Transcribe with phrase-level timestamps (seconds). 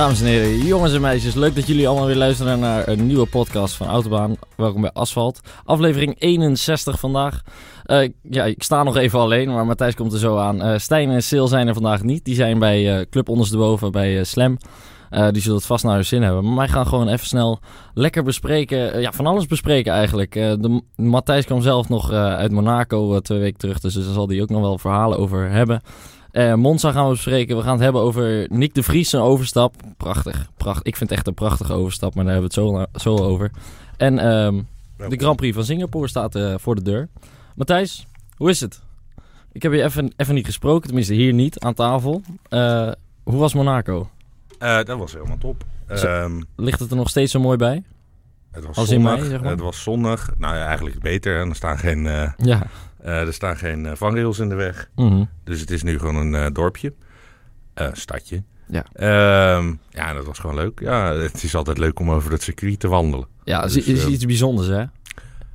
[0.00, 3.26] Dames en heren, jongens en meisjes, leuk dat jullie allemaal weer luisteren naar een nieuwe
[3.26, 4.36] podcast van Autobaan.
[4.56, 5.40] Welkom bij Asfalt.
[5.64, 7.42] Aflevering 61 vandaag.
[7.86, 10.66] Uh, ja, ik sta nog even alleen, maar Matthijs komt er zo aan.
[10.66, 12.24] Uh, Stijn en Sil zijn er vandaag niet.
[12.24, 14.56] Die zijn bij uh, Club Ondersteboven, bij Slam.
[15.10, 16.44] die zullen het vast naar hun zin hebben.
[16.44, 17.60] Maar wij gaan gewoon even snel
[17.94, 19.00] lekker bespreken.
[19.00, 20.32] ja, van alles bespreken eigenlijk.
[20.32, 23.80] de, Matthijs kwam zelf nog uit Monaco twee weken terug.
[23.80, 25.80] Dus daar zal hij ook nog wel verhalen over hebben.
[26.32, 27.56] Uh, Monza gaan we bespreken.
[27.56, 29.74] We gaan het hebben over Nick de Vries, zijn overstap.
[29.96, 30.50] Prachtig.
[30.56, 30.86] Pracht.
[30.86, 33.50] Ik vind het echt een prachtige overstap, maar daar hebben we het zo, zo over.
[33.96, 37.08] En um, de Grand Prix van Singapore staat uh, voor de deur.
[37.54, 38.06] Matthijs,
[38.36, 38.80] hoe is het?
[39.52, 42.22] Ik heb je even, even niet gesproken, tenminste hier niet, aan tafel.
[42.48, 42.90] Uh,
[43.22, 44.10] hoe was Monaco?
[44.58, 45.64] dat was helemaal top.
[45.88, 47.82] Um, ligt het er nog steeds zo mooi bij?
[48.50, 49.12] Het was Als zonnig.
[49.12, 49.50] In mei, zeg maar?
[49.50, 50.30] Het was zonnig.
[50.38, 51.40] Nou ja, eigenlijk beter.
[51.40, 52.02] En er staan geen...
[52.36, 52.66] ja
[53.02, 54.90] er staan geen uh, vangrails in de weg.
[54.94, 56.92] Mm Dus het is nu gewoon een uh, dorpje.
[57.92, 58.42] stadje.
[58.66, 58.84] Ja.
[58.96, 60.80] Uh, ja, dat was gewoon leuk.
[60.80, 63.26] Ja, het is altijd leuk om over het circuit te wandelen.
[63.44, 64.78] Ja, het is, dus, iets bijzonders, hè?
[64.78, 64.88] Ja,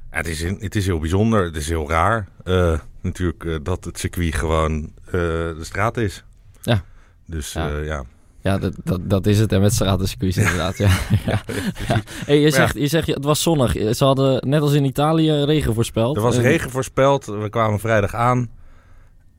[0.09, 1.43] het, is, het is heel bijzonder.
[1.43, 2.27] Het is heel raar.
[3.01, 6.23] natuurlijk dat het circuit gewoon de straat is.
[6.61, 6.83] Ja.
[7.25, 7.77] Dus ja.
[7.77, 8.03] ja.
[8.45, 9.51] Ja, dat, dat, dat is het.
[9.51, 10.77] En met stratencircuits inderdaad.
[10.77, 10.87] Ja.
[11.25, 11.41] ja.
[11.87, 12.01] ja.
[12.25, 13.71] Hey, je, zegt, je zegt, het was zonnig.
[13.71, 16.15] Ze hadden net als in Italië regen voorspeld.
[16.15, 17.25] Er was regen voorspeld.
[17.25, 18.49] We kwamen vrijdag aan.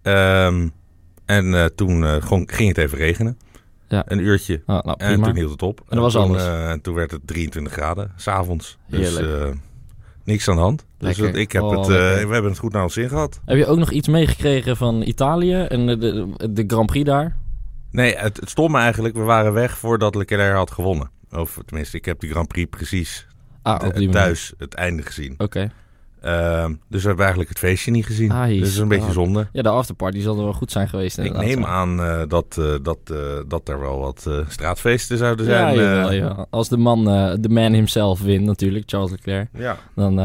[0.02, 0.72] Um,
[1.24, 3.38] en uh, toen uh, ging het even regenen.
[3.88, 4.02] Ja.
[4.06, 4.62] Een uurtje.
[4.66, 5.80] Ah, nou, en toen hield het op.
[5.88, 6.42] En dat was alles.
[6.42, 8.78] Uh, en toen werd het 23 graden, s'avonds.
[8.88, 9.20] Dus
[10.24, 10.86] niks aan de hand.
[10.98, 13.40] Dus ik heb oh, het, we hebben het goed naar ons zin gehad.
[13.44, 17.36] Heb je ook nog iets meegekregen van Italië en de, de, de Grand Prix daar?
[17.96, 19.14] Nee, het, het stond me eigenlijk.
[19.14, 21.10] We waren weg voordat Leclerc had gewonnen.
[21.30, 23.26] Of tenminste, ik heb die Grand Prix precies
[23.62, 25.34] ah, thuis het einde gezien.
[25.38, 25.70] Oké.
[26.20, 28.30] Ehm, dus we hebben eigenlijk het feestje niet gezien.
[28.30, 29.48] Ah, dus dat is een beetje zonde.
[29.52, 31.18] Ja, de afterparty zal er wel goed zijn geweest.
[31.18, 35.74] Ik neem aan uh, dat, uh, dat, uh, dat er wel wat straatfeesten zouden zijn.
[35.74, 36.46] Ja, jawel, ja.
[36.50, 37.04] Als de man,
[37.40, 39.48] de man himself wint natuurlijk, Charles Leclerc.
[39.52, 39.76] Ja.
[39.94, 40.16] Dan,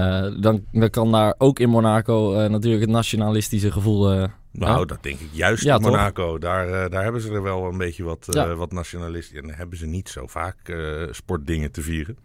[0.41, 5.29] dan, dan kan daar ook in Monaco natuurlijk het nationalistische gevoel nou, dat denk ik
[5.31, 6.37] juist in Monaco.
[6.37, 8.55] Daar, uh, daar hebben ze er wel een beetje wat, uh, ja.
[8.55, 9.37] wat nationalisten.
[9.37, 12.17] En dan hebben ze niet zo vaak uh, sportdingen te vieren.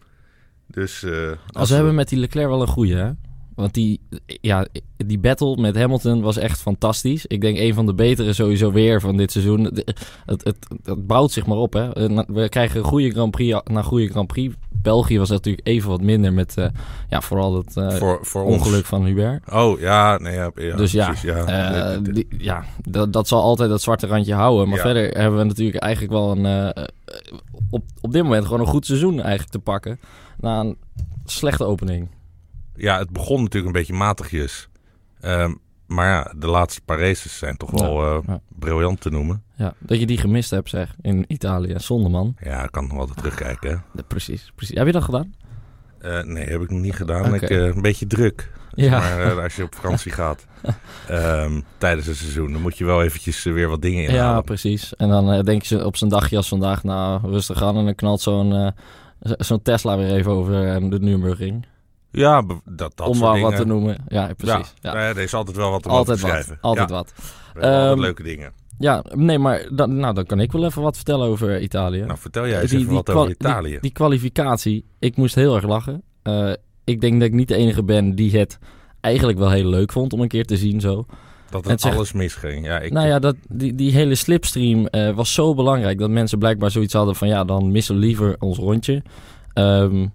[0.66, 3.10] Dus, als, als ze hebben met die Leclerc wel een goede, hè?
[3.56, 4.00] Want die,
[4.40, 7.26] ja, die battle met Hamilton was echt fantastisch.
[7.26, 9.64] Ik denk een van de betere sowieso weer van dit seizoen.
[9.64, 9.94] Het,
[10.26, 10.44] het,
[10.84, 11.72] het, bouwt zich maar op.
[11.72, 11.88] Hè.
[12.26, 14.54] We krijgen een goede Grand Prix na goede Grand Prix.
[14.70, 16.66] België was natuurlijk even wat minder met uh,
[17.08, 19.52] ja, vooral het uh, voor, voor ongeluk van Hubert.
[19.52, 21.94] Oh ja, nee, ja, ja dus ja, precies, ja.
[21.94, 24.68] Uh, die, ja dat, dat zal altijd dat zwarte randje houden.
[24.68, 24.82] Maar ja.
[24.82, 26.74] verder hebben we natuurlijk eigenlijk wel een
[27.70, 30.00] op, op dit moment gewoon een goed seizoen eigenlijk te pakken.
[30.40, 30.76] Na een
[31.24, 32.08] slechte opening
[32.76, 34.68] ja, het begon natuurlijk een beetje matigjes.
[35.22, 39.42] Um, maar ja, de laatste paar races zijn toch wel uh, briljant te noemen.
[39.54, 41.74] Ja, dat je die gemist hebt, zeg, in Italië.
[41.78, 42.36] Zonde, man.
[42.42, 43.84] Ja, ik kan nog altijd terugkijken.
[43.94, 44.76] Ja, precies, precies.
[44.76, 45.34] Heb je dat gedaan?
[46.02, 47.34] Uh, nee, heb ik nog niet gedaan.
[47.34, 48.50] Ik, uh, een beetje druk.
[48.74, 48.98] Ja.
[48.98, 50.46] Maar, als je op vakantie gaat
[51.10, 54.34] um, tijdens het seizoen, dan moet je wel eventjes weer wat dingen inhalen.
[54.34, 54.96] Ja, precies.
[54.96, 57.76] En dan denk je op zijn dagje als vandaag, nou, rustig aan.
[57.76, 58.72] En dan knalt zo'n
[59.20, 61.66] zo'n Tesla weer even over de Nürburgring.
[62.16, 63.96] Ja, dat, dat Om maar wat te noemen.
[64.08, 64.74] Ja, precies.
[64.80, 64.94] Ja, ja.
[64.94, 66.58] er is altijd wel wat om altijd te schrijven.
[66.60, 67.12] Altijd wat.
[67.56, 68.52] Um, leuke dingen.
[68.78, 72.00] Ja, nee, maar dan, nou, dan kan ik wel even wat vertellen over Italië.
[72.00, 73.70] Nou, vertel jij eens die, even wat over Italië.
[73.70, 76.02] Die, die, kwalificatie, ik moest heel erg lachen.
[76.22, 76.52] Uh,
[76.84, 78.58] ik denk dat ik niet de enige ben die het
[79.00, 81.06] eigenlijk wel heel leuk vond om een keer te zien zo.
[81.50, 82.66] Dat het, het alles misging.
[82.66, 82.92] Ja, ik...
[82.92, 86.92] Nou ja, dat, die, die hele slipstream uh, was zo belangrijk dat mensen blijkbaar zoiets
[86.92, 89.02] hadden van ja, dan missen we liever ons rondje.
[89.54, 90.12] Um,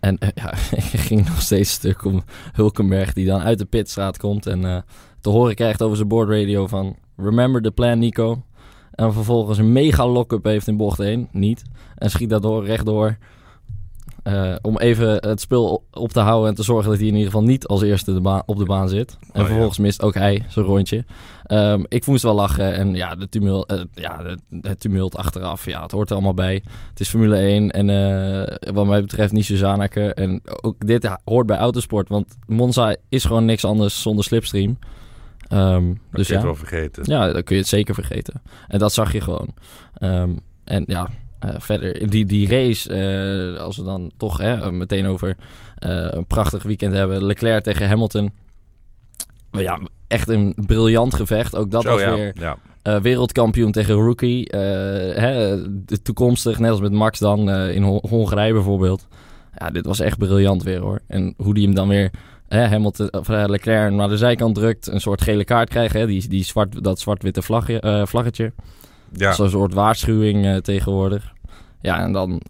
[0.00, 0.52] en uh, ja,
[0.92, 4.76] ik ging nog steeds stuk om Hulkenberg, die dan uit de pitstraat komt en uh,
[5.20, 6.96] te horen krijgt over zijn boordradio van...
[7.16, 8.42] Remember the plan, Nico.
[8.90, 11.28] En vervolgens een mega lock-up heeft in bocht 1.
[11.32, 11.62] Niet.
[11.96, 13.16] En schiet dat door, rechtdoor.
[14.26, 17.30] Uh, om even het spul op te houden en te zorgen dat hij in ieder
[17.30, 19.16] geval niet als eerste de baan, op de baan zit.
[19.32, 21.04] En oh, vervolgens mist ook hij zijn rondje.
[21.48, 25.64] Um, ik moest wel lachen en ja, de tumult, uh, ja, de, het tumult achteraf,
[25.64, 26.62] ja, het hoort er allemaal bij.
[26.88, 30.14] Het is Formule 1 en uh, wat mij betreft niet Suzanake.
[30.14, 34.78] En ook dit hoort bij autosport, want Monza is gewoon niks anders zonder slipstream.
[35.52, 37.02] Um, dat dus kun je ja, het wel vergeten.
[37.06, 38.42] Ja, dan kun je het zeker vergeten.
[38.68, 39.54] En dat zag je gewoon.
[40.00, 41.08] Um, en ja,
[41.46, 42.90] uh, verder, die, die race,
[43.54, 47.24] uh, als we dan toch hè, meteen over uh, een prachtig weekend hebben.
[47.24, 48.32] Leclerc tegen Hamilton.
[49.50, 51.56] Ja, echt een briljant gevecht.
[51.56, 52.14] Ook dat Zo, was ja.
[52.14, 52.34] weer
[52.82, 53.00] ja.
[53.00, 54.48] wereldkampioen tegen rookie.
[54.50, 59.06] Hè, de toekomstig, net als met Max dan in Hongarije bijvoorbeeld.
[59.58, 61.00] Ja, dit was echt briljant weer hoor.
[61.06, 62.10] En hoe die hem dan weer
[62.48, 64.86] hè, Hamilton, of, Leclerc naar de zijkant drukt.
[64.86, 66.00] Een soort gele kaart krijgen.
[66.00, 67.42] Hè, die, die zwart, dat zwart-witte
[68.06, 68.52] vlaggetje.
[69.12, 69.32] Ja.
[69.32, 71.32] Zo'n soort waarschuwing tegenwoordig.
[71.86, 72.40] Ja, en dan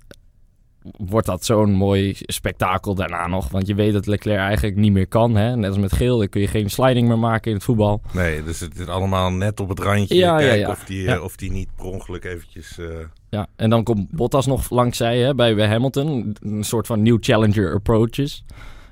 [0.96, 3.48] wordt dat zo'n mooi spektakel daarna nog.
[3.48, 5.36] Want je weet dat Leclerc eigenlijk niet meer kan.
[5.36, 5.56] Hè?
[5.56, 8.00] Net als met Geel, dan kun je geen sliding meer maken in het voetbal.
[8.12, 10.14] Nee, dus het is allemaal net op het randje.
[10.14, 10.70] Ja, ja, ja.
[10.70, 12.78] Of, die, eh, of die niet per ongeluk eventjes...
[12.78, 12.86] Uh...
[13.28, 16.36] Ja, en dan komt Bottas nog langs zij hè, bij, Hamilton.
[16.40, 18.44] Een soort van new challenger approaches.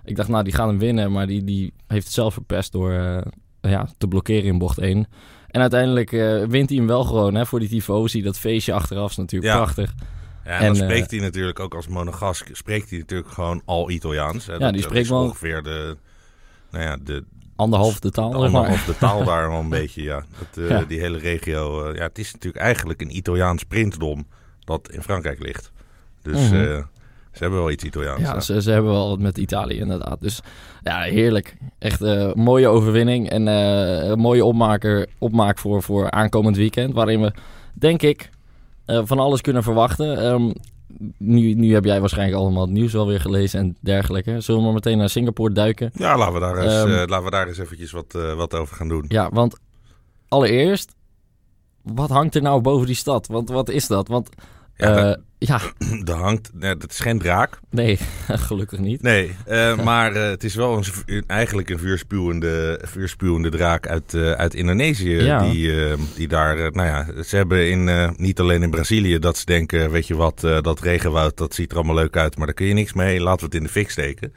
[0.04, 1.12] Ik dacht, nou, die gaat hem winnen.
[1.12, 3.18] Maar die, die heeft het zelf verpest door uh,
[3.60, 5.06] ja, te blokkeren in bocht 1.
[5.48, 6.10] En uiteindelijk
[6.48, 8.22] wint hij hem wel gewoon hè, voor die tifosi.
[8.22, 9.94] Dat feestje achteraf is natuurlijk prachtig.
[10.44, 14.46] Ja, en, dan spreekt hij natuurlijk ook als monegask, spreekt hij natuurlijk gewoon al Italiaans.
[14.46, 14.54] Hè?
[14.54, 15.96] Ja, die spreekt wel ongeveer de,
[16.70, 17.24] nou ja, de
[17.56, 18.30] anderhalf de taal.
[18.30, 20.24] De anderhalf de taal daar wel een beetje, ja.
[20.54, 24.26] Dat, Die hele regio, ja, het is natuurlijk eigenlijk een Italiaans prinsdom
[24.60, 25.72] dat in Frankrijk ligt.
[26.22, 26.86] Dus mm
[27.34, 28.20] ze hebben wel iets Italiaans.
[28.20, 30.20] Ja, Ze, ze hebben wel wat met Italië inderdaad.
[30.20, 30.40] Dus
[30.82, 31.56] ja, heerlijk.
[31.78, 36.94] Echt een mooie overwinning en een mooie opmaker, opmaak voor, voor aankomend weekend.
[36.94, 37.32] Waarin we,
[37.72, 38.30] denk ik,
[38.86, 40.24] uh, van alles kunnen verwachten.
[40.24, 40.52] Um,
[41.18, 44.40] nu, nu heb jij waarschijnlijk allemaal het nieuws wel weer gelezen en dergelijke.
[44.40, 45.90] Zullen we maar meteen naar Singapore duiken?
[45.94, 48.54] Ja, laten we daar eens, um, uh, laten we daar eens eventjes wat, uh, wat
[48.54, 49.04] over gaan doen.
[49.08, 49.56] Ja, want
[50.28, 50.94] allereerst,
[51.82, 53.26] wat hangt er nou boven die stad?
[53.26, 54.08] Want wat is dat?
[54.08, 54.28] Want
[54.76, 55.16] ja,
[55.46, 55.60] ja.
[56.12, 57.58] Er hangt, nee, dat is geen draak.
[57.70, 57.98] Nee,
[58.48, 59.02] gelukkig niet.
[59.02, 64.30] Nee, uh, maar uh, het is wel een, eigenlijk een vuurspuwende, vuurspuwende draak uit, uh,
[64.30, 65.14] uit Indonesië.
[65.14, 65.38] Ja.
[65.38, 65.72] Die,
[66.14, 70.06] die daar, nou ja, ze hebben in, niet alleen in Brazilië dat ze denken, weet
[70.06, 72.92] je wat, dat regenwoud, dat ziet er allemaal leuk uit, maar daar kun je niks
[72.92, 73.20] mee.
[73.20, 74.32] Laten we het in de fik steken.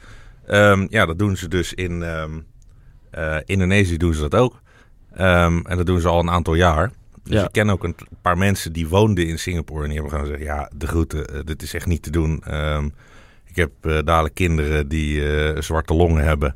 [0.49, 2.45] Um, ja, dat doen ze dus in um,
[3.45, 4.61] Indonesië doen ze dat ook.
[5.19, 6.91] Um, en dat doen ze al een aantal jaar.
[7.27, 10.31] Dus ik ken ook een paar mensen die woonden in Singapore en die hebben gewoon
[10.31, 12.43] gezegd, ja, de groeten, uh, dit is echt niet te doen.
[12.51, 12.93] Um,
[13.45, 16.55] ik heb uh, dadelijk kinderen die uh, zwarte longen hebben.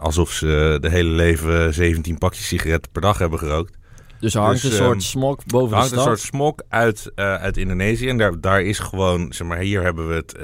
[0.00, 3.76] alsof ze de hele leven 17 pakjes sigaretten per dag hebben gerookt.
[4.20, 5.94] Dus er hangt dus, een soort um, smok boven de stad?
[5.94, 8.08] hangt een soort smok uit, uit Indonesië.
[8.08, 10.34] En daar, daar is gewoon, zeg maar, hier hebben we het,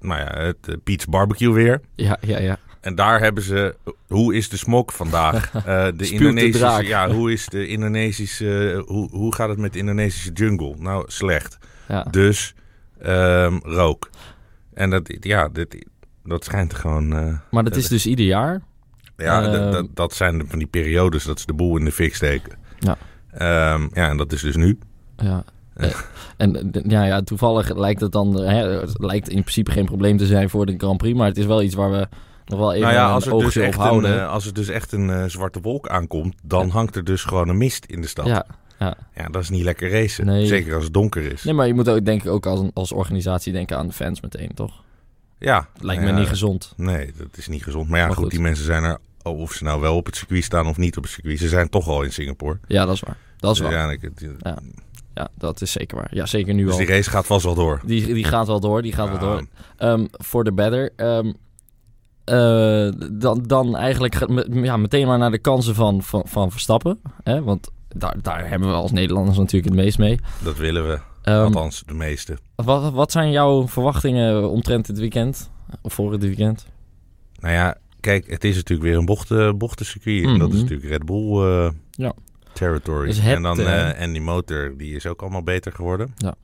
[0.00, 1.80] nou ja, het Pete's Barbecue weer.
[1.94, 2.58] Ja, ja, ja.
[2.80, 3.76] En daar hebben ze.
[4.06, 5.52] Hoe is de smok vandaag?
[5.54, 6.86] Uh, de Indonesische.
[6.86, 8.82] ja, hoe is de Indonesische.
[8.86, 10.74] Hoe, hoe gaat het met de Indonesische jungle?
[10.78, 11.58] Nou, slecht.
[11.88, 12.02] Ja.
[12.02, 12.54] Dus
[13.06, 14.10] um, rook.
[14.74, 15.86] En dat, ja, dit,
[16.24, 17.12] dat schijnt gewoon.
[17.12, 18.62] Uh, maar dat is dus ieder jaar?
[19.16, 22.14] Ja, uh, dat, dat zijn van die periodes dat ze de boel in de fik
[22.14, 22.58] steken.
[22.78, 22.96] Ja.
[23.74, 24.78] Um, ja, en dat is dus nu.
[25.16, 25.44] Ja.
[26.36, 30.26] En ja, ja, toevallig lijkt het dan, hè, het lijkt in principe geen probleem te
[30.26, 32.08] zijn voor de Grand Prix, maar het is wel iets waar we
[32.50, 34.92] nog wel even nou ja, als er dus echt Een, uh, als er dus echt
[34.92, 38.26] een uh, zwarte wolk aankomt, dan hangt er dus gewoon een mist in de stad.
[38.26, 38.46] Ja,
[38.78, 38.96] ja.
[39.14, 40.26] ja dat is niet lekker racen.
[40.26, 40.46] Nee.
[40.46, 41.44] Zeker als het donker is.
[41.44, 44.20] Nee, maar je moet ook denk ik ook als, als organisatie denken aan de fans
[44.20, 44.82] meteen, toch?
[45.38, 45.68] Ja.
[45.80, 46.72] Lijkt me niet gezond.
[46.76, 47.88] Nee, dat is niet gezond.
[47.88, 50.44] Maar ja, goed, die mensen zijn er, oh, of ze nou wel op het circuit
[50.44, 52.58] staan of niet op het circuit, ze zijn toch al in Singapore.
[52.66, 53.16] Ja, dat is waar.
[53.36, 53.72] Dat is waar.
[53.72, 54.10] Ja, ik,
[54.42, 54.58] ja.
[55.14, 56.08] Ja, dat is zeker waar.
[56.10, 56.78] Ja, zeker nu dus al.
[56.78, 57.80] Dus die race gaat vast wel door.
[57.84, 59.46] Die, die gaat wel door, die gaat wel door.
[59.78, 60.92] Um, voor de better.
[60.96, 61.32] Um, uh,
[63.12, 67.00] dan, dan eigenlijk ja, meteen maar naar de kansen van, van, van Verstappen.
[67.22, 67.42] Hè?
[67.42, 70.18] Want daar, daar hebben we als Nederlanders natuurlijk het meest mee.
[70.44, 70.98] Dat willen we.
[71.24, 72.38] Um, Althans, de meeste.
[72.54, 75.50] Wat, wat zijn jouw verwachtingen omtrent dit weekend?
[75.82, 76.66] Of voor het weekend?
[77.40, 80.16] Nou ja, kijk, het is natuurlijk weer een bochten, bochtencircuit.
[80.16, 80.32] Mm -hmm.
[80.32, 80.62] En dat is mhm.
[80.62, 82.12] natuurlijk Red Bull uh, ja.
[82.52, 83.06] Territory.
[83.06, 86.14] Dus en dan uh, en die motor, die is ook allemaal beter geworden.
[86.16, 86.34] Ja.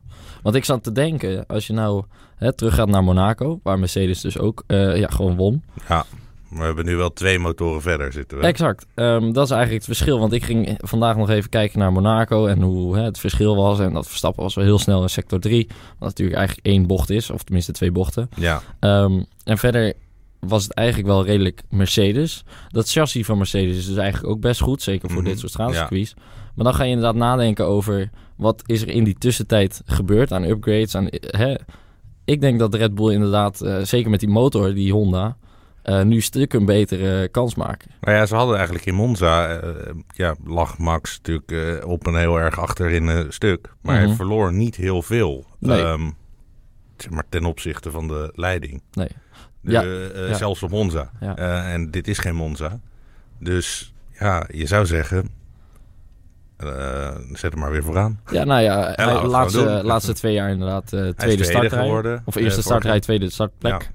[0.43, 2.05] Want ik zat te denken, als je nou
[2.37, 5.63] hè, terug gaat naar Monaco, waar Mercedes dus ook uh, ja, gewoon won.
[5.89, 6.05] Ja,
[6.49, 8.39] we hebben nu wel twee motoren verder zitten.
[8.39, 8.45] We.
[8.45, 8.87] Exact.
[8.95, 10.19] Um, dat is eigenlijk het verschil.
[10.19, 13.81] Want ik ging vandaag nog even kijken naar Monaco en hoe hè, het verschil was.
[13.81, 15.67] En dat Verstappen was wel heel snel in sector 3.
[15.99, 18.29] Wat natuurlijk eigenlijk één bocht is, of tenminste twee bochten.
[18.37, 18.63] Ja.
[18.81, 19.93] Um, en verder
[20.41, 22.45] was het eigenlijk wel redelijk Mercedes.
[22.69, 24.83] Dat chassis van Mercedes is dus eigenlijk ook best goed.
[24.83, 25.31] Zeker voor mm -hmm.
[25.31, 26.15] dit soort straalcircuits.
[26.17, 26.23] Ja.
[26.55, 30.45] Maar dan ga je inderdaad nadenken over wat is er in die tussentijd gebeurd aan
[30.45, 30.95] upgrades.
[30.95, 31.55] Aan, hè?
[32.25, 35.37] Ik denk dat Red Bull inderdaad, uh, zeker met die motor, die Honda,
[35.85, 37.91] uh, nu stuk een betere kans maken.
[38.01, 39.71] Nou ja, ze hadden eigenlijk in Monza, uh,
[40.15, 43.73] ja, lag Max natuurlijk op een heel erg achterin stuk.
[43.81, 44.09] Maar mm -hmm.
[44.09, 45.45] hij verloor niet heel veel.
[45.59, 45.83] Nee.
[45.83, 46.15] Um,
[47.11, 48.83] maar ten opzichte van de leiding.
[48.93, 49.09] Nee.
[49.67, 50.35] De, ja.
[50.35, 51.11] Zelfs op Monza.
[51.21, 51.37] Ja.
[51.73, 52.81] en dit is geen Monza.
[53.39, 55.31] Dus ja, je zou zeggen,
[56.65, 58.21] uh, zet hem maar weer vooraan.
[58.31, 61.85] Ja, nou ja, de laatste, laatste twee jaar inderdaad uh, tweede startrij.
[61.85, 63.91] Geworden, of eerste uh, startrij, tweede startplek.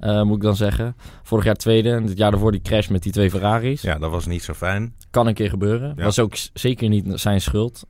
[0.00, 0.24] Ja.
[0.24, 0.96] moet ik dan zeggen.
[1.22, 1.90] Vorig jaar tweede.
[1.90, 3.82] En het jaar daarvoor die crash met die twee Ferraris.
[3.82, 4.94] Ja, dat was niet zo fijn.
[5.10, 5.92] Kan een keer gebeuren.
[5.96, 6.04] Ja.
[6.04, 7.84] Was ook zeker niet zijn schuld.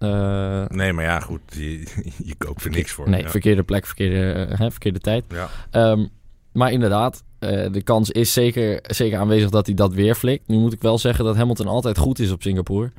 [0.69, 1.41] nee, maar ja, goed.
[1.55, 1.85] Je,
[2.25, 3.09] je koopt er niks voor.
[3.09, 3.29] Nee, ja.
[3.29, 5.25] verkeerde plek, verkeerde, hè, verkeerde tijd.
[5.29, 5.91] Ja.
[5.91, 6.11] Um,
[6.59, 7.25] maar inderdaad,
[7.73, 10.49] de kans is zeker, zeker aanwezig dat hij dat weer flikt.
[10.49, 12.91] Nu moet ik wel zeggen dat Hamilton altijd goed is op Singapore.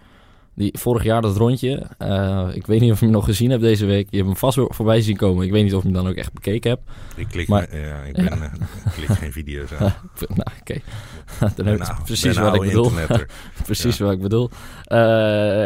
[0.59, 3.61] Die, vorig jaar dat rondje, uh, ik weet niet of je hem nog gezien hebt
[3.61, 4.07] deze week.
[4.09, 5.45] Je hebt hem vast voorbij zien komen.
[5.45, 6.81] Ik weet niet of je hem dan ook echt bekeken hebt.
[7.15, 8.35] Ik klik, maar, ja, ik ben, ja.
[8.35, 9.79] Uh, klik geen video's aan.
[10.19, 10.79] nou, oké.
[11.55, 12.91] dan heb je precies wat ik bedoel.
[13.63, 14.49] precies wat ik bedoel.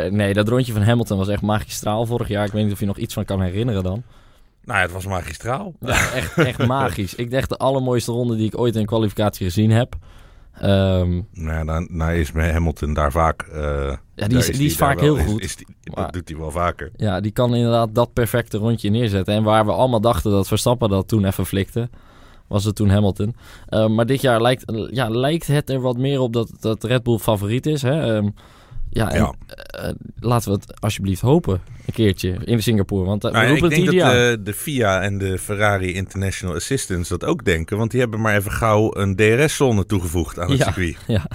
[0.10, 2.46] Nee, dat rondje van Hamilton was echt magistraal vorig jaar.
[2.46, 4.04] Ik weet niet of je nog iets van kan herinneren dan.
[4.66, 5.74] Nou ja, het was magistraal.
[5.80, 7.16] Ja, echt, echt magisch.
[7.16, 9.96] Ik dacht de allermooiste ronde die ik ooit in kwalificatie gezien heb.
[10.64, 13.48] Um, nou ja, dan, nou is Hamilton daar vaak...
[13.54, 15.42] Uh, ja, die is, die is vaak heel goed.
[15.42, 16.92] Is, die, dat doet hij wel vaker.
[16.96, 19.34] Ja, die kan inderdaad dat perfecte rondje neerzetten.
[19.34, 21.90] En waar we allemaal dachten dat Verstappen dat toen even flikte,
[22.48, 23.36] was het toen Hamilton.
[23.70, 27.04] Uh, maar dit jaar lijkt, ja, lijkt het er wat meer op dat, dat Red
[27.04, 27.82] Bull favoriet is.
[27.82, 28.16] Hè?
[28.16, 28.34] Um,
[28.94, 29.34] ja, en, ja.
[29.84, 31.62] Uh, laten we het alsjeblieft hopen.
[31.86, 33.06] Een keertje in Singapore.
[33.06, 37.18] Want uh, nou, we ik denk dat de, de, FIA en de Ferrari International Assistance
[37.18, 37.78] dat ook denken.
[37.78, 40.98] Want die hebben maar even gauw een DRS-zone toegevoegd aan het ja, circuit.
[41.08, 41.28] Ja.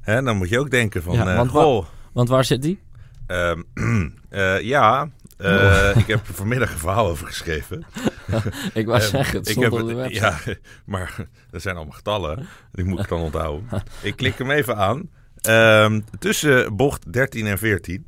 [0.00, 1.14] Hè, dan moet je ook denken van...
[1.14, 2.78] Ja, uh, want, goh, waar, want waar zit die?
[3.26, 3.66] Um,
[4.62, 5.08] ja,
[5.38, 5.90] oh.
[6.02, 7.86] ik heb er vanmiddag een verhaal over geschreven.
[8.74, 10.14] ik wou zeggen, het ik heb, website.
[10.14, 10.38] Ja,
[10.84, 12.46] maar dat zijn allemaal getallen.
[12.72, 13.68] Die moet ik dan onthouden.
[14.02, 15.10] ik klik hem even aan.
[15.48, 18.06] Um, tussen bocht 13 en 14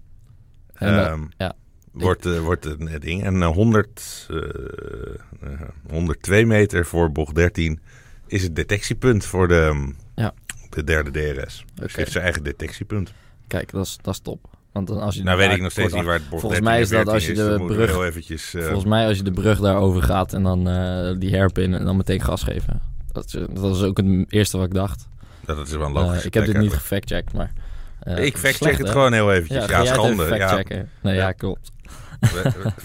[0.74, 1.52] en, um, ja.
[1.92, 3.24] wordt, uh, wordt een ding.
[3.24, 4.40] En uh, 100, uh,
[5.90, 7.80] 102 meter voor bocht 13
[8.26, 10.34] is het detectiepunt voor de, ja.
[10.70, 11.64] de derde DRS.
[11.74, 11.96] Dus okay.
[11.96, 13.12] heeft zijn eigen detectiepunt.
[13.46, 14.56] Kijk, dat is, dat is top.
[14.72, 16.88] Want als je nou weet ik nog steeds niet waar het bocht Volgens mij is
[16.88, 20.32] dat als je de brug eventjes, uh, volgens mij als je de brug daarover gaat
[20.32, 22.80] en dan uh, die hairpin en dan meteen gas geven.
[23.12, 25.08] Dat, dat is ook het eerste wat ik dacht.
[25.56, 26.18] Dat, is wel logisch.
[26.18, 27.52] Uh, ik heb dit niet gefactchecked, maar
[28.02, 29.66] uh, ik fact-check het gewoon heel eventjes.
[29.66, 30.36] Ja, ja schande.
[30.36, 30.62] Ja.
[31.00, 31.70] Nee, ja, klopt.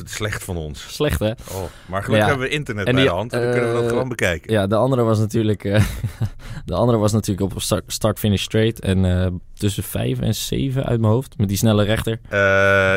[0.04, 0.94] Slecht van ons.
[0.94, 1.32] Slecht, hè?
[1.52, 2.26] Oh, maar gelukkig ja.
[2.26, 3.34] hebben we internet en bij die, de hand.
[3.34, 4.52] En dan uh, kunnen we dat gewoon bekijken.
[4.52, 5.64] Ja, de andere was natuurlijk...
[5.64, 5.84] Uh,
[6.66, 8.80] de andere was natuurlijk op start-finish straight.
[8.80, 11.38] En uh, tussen 5 en 7 uit mijn hoofd.
[11.38, 12.20] Met die snelle rechter.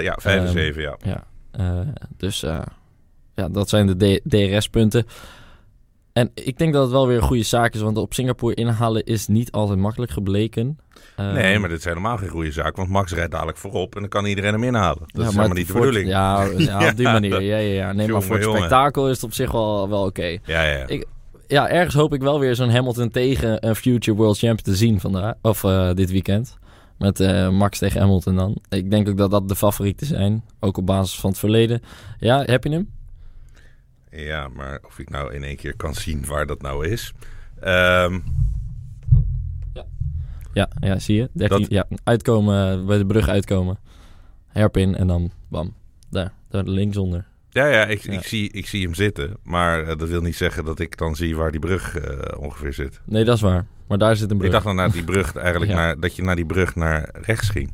[0.02, 0.96] ja, 5 en um, 7, ja.
[1.02, 1.24] ja
[2.16, 2.40] dus
[3.34, 5.06] ja, dat zijn de DRS-punten.
[6.16, 7.80] En ik denk dat het wel weer een goede zaak is.
[7.80, 10.78] Want op Singapore inhalen is niet altijd makkelijk gebleken.
[11.16, 12.76] Nee, maar dit is helemaal geen goede zaak.
[12.76, 14.98] Want Max rijdt dadelijk voorop en dan kan iedereen hem inhalen.
[14.98, 16.08] Dat ja, is helemaal niet de bedoeling.
[16.08, 17.40] Ja, ja, op die manier.
[17.40, 17.92] Ja, ja, ja.
[17.92, 18.58] Nee, maar voor het jongen.
[18.58, 20.08] spektakel is het op zich wel, wel oké.
[20.08, 20.40] Okay.
[20.44, 20.86] Ja, ja.
[20.86, 21.06] Ik,
[21.46, 25.00] ja, ergens hoop ik wel weer zo'n Hamilton tegen een future world champion te zien
[25.00, 25.34] vandaag.
[25.42, 26.58] Of uh, dit weekend.
[26.98, 28.56] Met uh, Max tegen Hamilton dan.
[28.68, 30.44] Ik denk ook dat dat de favorieten zijn.
[30.60, 31.80] Ook op basis van het verleden.
[32.18, 32.95] Ja, heb je hem?
[34.16, 37.12] Ja, maar of ik nou in één keer kan zien waar dat nou is.
[37.64, 38.24] Um,
[40.52, 41.30] ja, ja, zie je.
[41.32, 41.70] 13, dat...
[41.70, 43.78] Ja, uitkomen, bij de brug uitkomen.
[44.46, 45.74] Herpin en dan bam.
[46.10, 47.26] Daar, daar linksonder.
[47.50, 48.12] Ja, ja, ik, ja.
[48.12, 49.36] Ik, zie, ik zie hem zitten.
[49.42, 52.72] Maar uh, dat wil niet zeggen dat ik dan zie waar die brug uh, ongeveer
[52.72, 53.00] zit.
[53.04, 53.66] Nee, dat is waar.
[53.86, 54.48] Maar daar zit een brug.
[54.48, 55.76] Ik dacht dan naar die brug eigenlijk ja.
[55.76, 57.72] naar, dat je naar die brug naar rechts ging.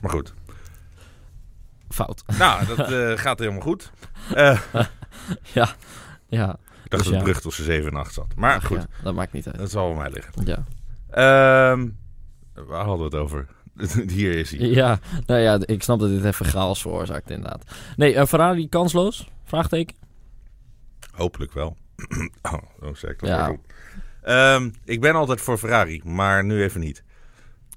[0.00, 0.34] Maar goed.
[1.88, 2.24] Fout.
[2.38, 3.92] Nou, dat uh, gaat helemaal goed.
[5.54, 5.74] ja,
[6.26, 6.58] ja.
[6.84, 8.34] Ik dacht dus dat de brug tussen 7 en 8 zat.
[8.36, 8.86] Maar Ach, goed.
[9.02, 9.58] dat maakt niet uit.
[9.58, 10.32] Dat zal bij mij liggen.
[10.44, 10.64] Ja.
[11.72, 11.98] Um,
[12.54, 13.46] waar hadden we het over?
[14.16, 14.68] Hier is hij.
[14.68, 17.64] Ja, nou ja, ik snap dat dit even chaos veroorzaakt inderdaad.
[17.96, 19.28] Nee, uh, Ferrari kansloos?
[19.44, 19.96] Vraagteken?
[21.12, 21.76] Hopelijk wel.
[22.52, 24.54] oh, oh zeg ik dat ja.
[24.54, 27.04] um, Ik ben altijd voor Ferrari, maar nu even niet.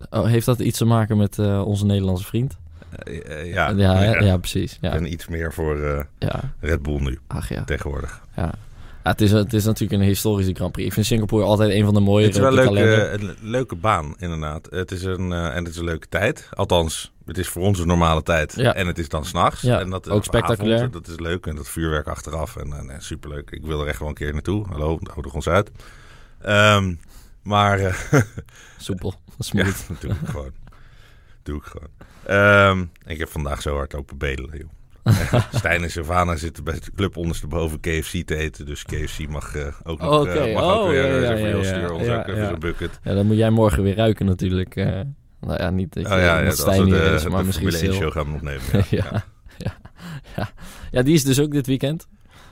[0.09, 2.57] Oh, heeft dat iets te maken met uh, onze Nederlandse vriend?
[3.03, 4.77] Uh, ja, ja, ja, precies.
[4.81, 4.91] Ja.
[4.91, 6.53] Ben iets meer voor ja.
[6.59, 7.19] Red Bull nu.
[7.27, 7.63] Ach ja.
[7.63, 8.21] Tegenwoordig.
[8.35, 8.51] Ja.
[9.05, 10.87] Ja, het, is, het is natuurlijk een historische Grand Prix.
[10.87, 13.75] Ik vind Singapore altijd een van de mooie Het is wel een leuke, een leuke
[13.75, 14.67] baan, inderdaad.
[14.69, 16.49] Het is een, uh, en het is een leuke tijd.
[16.53, 18.53] Althans, het is voor ons een normale tijd.
[18.55, 18.73] Ja.
[18.73, 19.61] En het is dan s'nachts.
[19.61, 20.77] Ja, en dat, ook spectaculair.
[20.77, 21.45] Avond, dat is leuk.
[21.45, 22.55] En dat vuurwerk achteraf.
[22.55, 23.51] En, en superleuk.
[23.51, 24.65] Ik wil er echt wel een keer naartoe.
[24.67, 25.71] Hallo, nodig ons uit.
[26.45, 26.99] Um,
[27.41, 27.79] maar...
[27.79, 27.95] Uh,
[28.77, 29.13] Soepel.
[29.39, 29.85] Smooth.
[29.87, 30.51] Ja, doe ik gewoon.
[31.43, 31.89] Doe ik gewoon.
[32.29, 34.69] Um, ik heb vandaag zo hard open bedelen, joh.
[35.53, 38.65] Stijn en Savannah zitten bij de club ondersteboven KFC te eten.
[38.65, 40.49] Dus KFC mag uh, ook nog okay.
[40.49, 41.93] uh, mag oh, ook weer ja, ja, ja, sturen.
[41.93, 42.99] Ons ook even bucket.
[43.03, 44.75] Ja, dan moet jij morgen weer ruiken natuurlijk.
[44.75, 44.99] Uh,
[45.39, 47.93] nou ja, niet dat je oh, ja, Stijn de, is, maar de misschien Formule 1
[47.93, 47.93] stil.
[47.93, 48.61] show gaan we opnemen.
[48.71, 49.25] Ja, ja,
[49.57, 49.77] ja.
[50.35, 50.49] Ja.
[50.91, 52.07] ja, die is dus ook dit weekend.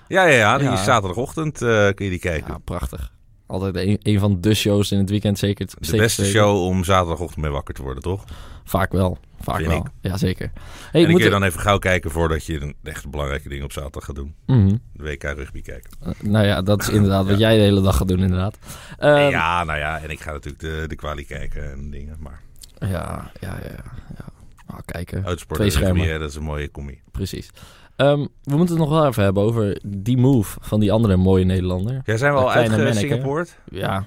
[0.07, 1.57] ja, ja, ja, die is zaterdagochtend.
[1.57, 2.53] kun je die kijken.
[2.53, 3.11] Ja, prachtig.
[3.45, 5.67] Altijd een, een van de shows in het weekend zeker.
[5.79, 8.23] De beste show om zaterdagochtend mee wakker te worden, toch?
[8.63, 9.17] Vaak wel.
[9.43, 9.77] Vaak Vind wel.
[9.77, 9.85] ik.
[10.01, 10.51] Ja, zeker.
[10.91, 13.71] Hey, en moet er- dan even gauw kijken voordat je een echt belangrijke ding op
[13.71, 14.35] zaterdag gaat doen.
[14.45, 14.75] Mhm.
[14.93, 15.89] De WK rugby kijken.
[16.03, 18.57] Uh, nou ja, dat is inderdaad wat jij de hele dag gaat doen, inderdaad.
[18.97, 22.15] Ehm, ja, nou ja, en ik ga natuurlijk de, de kwalie kijken en dingen.
[22.19, 22.41] Maar
[22.79, 23.57] ja, ja, ja.
[23.63, 23.83] ja.
[24.17, 24.81] ja.
[24.85, 25.25] Kijken.
[25.25, 26.07] uitsport Twee rugby, schermen.
[26.13, 27.01] hè, dat is een mooie commie.
[27.11, 27.49] Precies.
[27.95, 31.45] Ehm, we moeten het nog wel even hebben over die move van die andere mooie
[31.45, 32.01] Nederlander.
[32.03, 33.07] Ja, zijn we al kleine uit manneke.
[33.07, 33.45] Singapore?
[33.69, 34.05] Ja,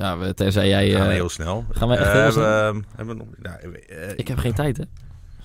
[0.00, 0.90] Ja, we, tenzij jij...
[0.90, 1.64] gaan eh, heel snel.
[1.70, 2.44] gaan wij echt Eh, heel snel?
[2.72, 4.84] we- hebben we nog, nou, eh, ik heb geen tijd, hè?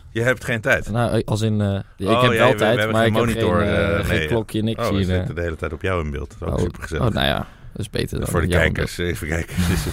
[0.10, 0.90] Je hebt geen tijd.
[0.92, 1.62] Nou, als in...
[1.62, 4.00] eh, ik Oh, heb ja, wel we- we tijd, maar ik heb monitor, geen, eh,
[4.00, 4.28] eh, geen nee.
[4.28, 5.36] klokje, niks Oh, we zitten eh.
[5.36, 6.36] de hele tijd op jou in beeld.
[6.40, 7.08] Dat is Oh, super gezellig.
[7.08, 7.38] oh, nou ja,
[7.72, 9.56] dat is beter dan Voor de kijkers, even kijken.
[9.70, 9.86] Dus,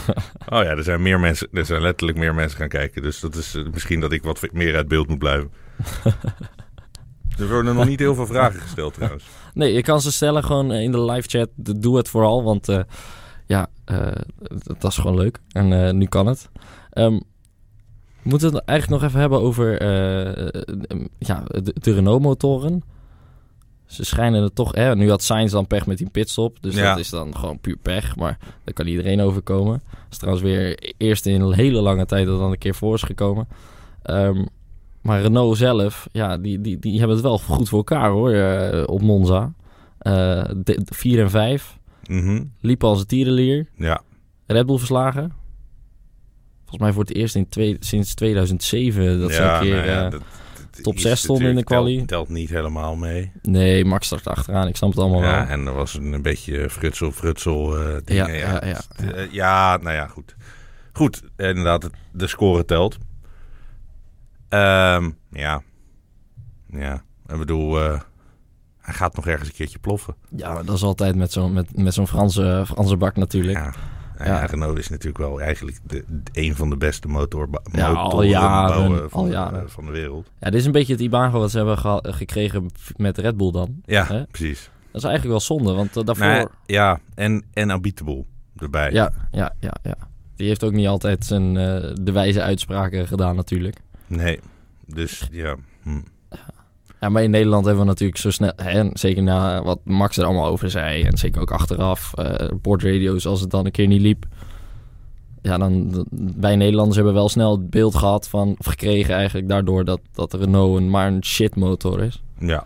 [0.49, 3.03] oh ja, er zijn meer mensen, er zijn letterlijk meer mensen gaan kijken.
[3.03, 5.51] Dus dat is eh, misschien dat ik wat meer uit beeld moet blijven.
[7.39, 9.25] er worden nog niet heel veel vragen gesteld trouwens.
[9.55, 11.49] Nee, je kan ze stellen gewoon in de live chat.
[11.55, 12.81] Doe het vooral, want eh,
[13.49, 14.07] ja, eh,
[14.79, 15.41] dat is gewoon leuk.
[15.53, 16.49] En eh, nu kan het.
[16.91, 17.13] Ehm,
[18.23, 22.83] we moeten het eigenlijk nog even hebben over eh, eh, ja, de, de Renault-motoren.
[23.87, 24.75] Ze schijnen het toch...
[24.75, 26.63] Hè, nu had Sainz dan pech met die pitstop.
[26.63, 26.89] Dus Ja.
[26.91, 28.17] dat is dan gewoon puur pech.
[28.17, 29.83] Maar daar kan iedereen overkomen.
[29.91, 32.95] Dat is trouwens weer eerst in een hele lange tijd dat dan een keer voor
[32.95, 33.49] is gekomen.
[34.03, 34.45] Ehm,
[35.03, 38.35] maar Renault zelf, ja, die, die, die hebben het wel goed voor elkaar hoor,
[38.87, 39.53] op Monza.
[40.85, 41.31] 4 en
[42.09, 42.23] 5.
[42.23, 42.45] Mhm.
[42.61, 43.67] Liepen als een tierenlier.
[43.77, 44.01] Ja,
[44.47, 45.33] Red Bull verslagen.
[46.59, 49.75] Volgens mij voor het eerst in twee, sinds 2007 dat ze een keer...
[49.75, 50.23] nou ja, eh, dat-
[50.71, 51.97] dat top is zes stonden in de quali.
[51.97, 53.33] Telt, telt niet helemaal mee.
[53.43, 54.69] nee, Max start achteraan.
[54.69, 55.47] Ik snap het allemaal Ja, wel.
[55.47, 57.71] en er was een, een beetje frutsel, frutsel
[58.05, 58.33] dingen.
[58.37, 58.81] Ja, ja, ja.
[59.15, 60.37] Eh, ja, nou ja, goed.
[60.93, 62.99] Goed, inderdaad, de score telt.
[64.49, 65.63] Ehm, ja.
[66.71, 68.01] Ja, ik bedoel, eh,
[68.89, 70.15] hij gaat nog ergens een keertje ploffen.
[70.37, 73.59] Ja, dat is altijd met zo'n met, met zo'n Franse, Franse bak natuurlijk.
[73.59, 73.73] Ja.
[74.25, 74.45] Ja.
[74.47, 79.31] Renault is natuurlijk wel eigenlijk de, een van de beste motorba- Ja, motorenbouwen van, de-
[79.31, 79.71] jaren.
[79.71, 80.31] van de wereld.
[80.41, 81.79] Ja, dit is een beetje het imago wat ze hebben
[82.15, 82.67] gekregen
[82.97, 83.81] met Red Bull dan.
[83.85, 84.25] Ja, Hè?
[84.27, 84.71] precies.
[84.93, 86.27] Dat is eigenlijk wel zonde, want eh, daarvoor...
[86.27, 88.25] Nou, ja, en, en Abitable
[88.57, 88.93] erbij.
[88.93, 89.97] Ja, ja, ja, ja.
[90.37, 93.77] Die heeft ook niet altijd zijn, eh, de wijze uitspraken gedaan natuurlijk.
[94.07, 94.41] Nee,
[94.87, 95.57] dus ja.
[95.83, 96.01] Hm.
[97.01, 98.53] Ja, maar in Nederland hebben we natuurlijk zo snel...
[98.57, 101.03] Hè, en zeker na wat Max er allemaal over zei...
[101.03, 102.13] en zeker ook achteraf,
[102.63, 104.27] boordradio's als het dan een keer niet liep...
[105.43, 106.05] Ja, dan,
[106.37, 108.55] wij Nederlanders hebben wel snel het beeld gehad van...
[108.59, 112.23] of gekregen eigenlijk daardoor dat, dat Renault een, maar een shitmotor is.
[112.39, 112.65] Ja,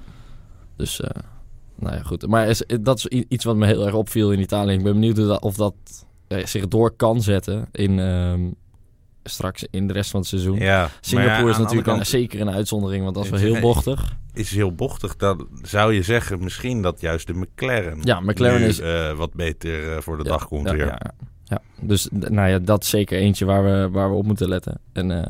[0.77, 1.11] Dus, eh,
[1.79, 2.27] nou ja, goed.
[2.27, 4.73] Maar is, dat is iets wat me heel erg opviel in Italië.
[4.73, 5.75] Ik ben benieuwd dat- of dat
[6.29, 7.99] eh, zich door kan zetten in...
[7.99, 8.41] ehm,
[9.25, 10.59] straks in de rest van het seizoen.
[10.59, 10.89] ja.
[11.01, 14.17] Singapore ja, is natuurlijk een, zeker een uitzondering, want dat is wel heel bochtig.
[14.35, 15.17] is heel bochtig.
[15.17, 19.35] Dan zou je zeggen misschien dat juist de McLaren, Ja, McLaren nu, is- eh, wat
[19.35, 20.87] beter eh, voor de Ja, dag komt ja, weer.
[20.87, 21.11] Ja, ja.
[21.45, 21.61] Ja.
[21.81, 24.79] Dus nou ja, dat is zeker eentje waar we, waar we op moeten letten.
[24.93, 25.29] En eh,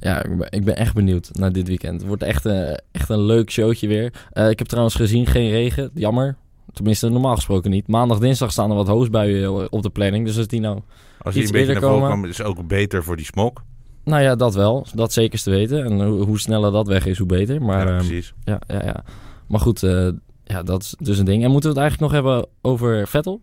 [0.00, 1.98] ja, ik ben, ik ben echt benieuwd naar dit weekend.
[1.98, 4.04] Het wordt echt, eh, echt een leuk showtje weer.
[4.50, 5.90] Ik heb trouwens gezien, geen regen.
[5.94, 6.36] Jammer.
[6.72, 7.88] Tenminste, normaal gesproken niet.
[7.88, 10.26] Maandag, dinsdag staan er wat hoosbuien op de planning.
[10.26, 10.80] Dus als die nou...
[11.22, 12.28] Als die Iets een beetje naar voren komen.
[12.28, 13.62] is het ook beter voor die smok.
[14.04, 14.86] Nou ja, dat wel.
[14.94, 15.84] Dat zeker is te weten.
[15.84, 17.62] En hoe, hoe sneller dat weg is, hoe beter.
[17.62, 18.32] Maar ja, ehm, precies.
[18.44, 19.04] Ja, ja, ja.
[19.46, 20.08] Maar goed, eh,
[20.44, 21.44] ja, dat is dus een ding.
[21.44, 23.40] En moeten we het eigenlijk nog hebben over Vettel?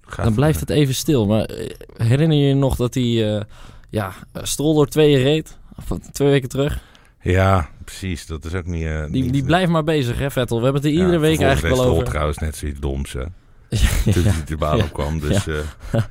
[0.00, 1.26] Gaat Dan blijft het even stil.
[1.26, 3.42] Maar eh, herinner je je nog dat hij eh
[3.90, 5.58] ja, Strol door tweeën reed?
[5.76, 6.82] Of twee weken terug.
[7.22, 8.26] Ja, precies.
[8.26, 8.88] Dat is ook niet...
[9.10, 10.56] Die, niet- die blijft maar bezig, hè, Vettel?
[10.58, 12.04] We hebben het er iedere Ja, week eigenlijk wel over.
[12.04, 13.24] trouwens net zoiets doms, hè.
[14.12, 15.20] Toen hij de baan opkwam.
[15.20, 15.56] Dus eh,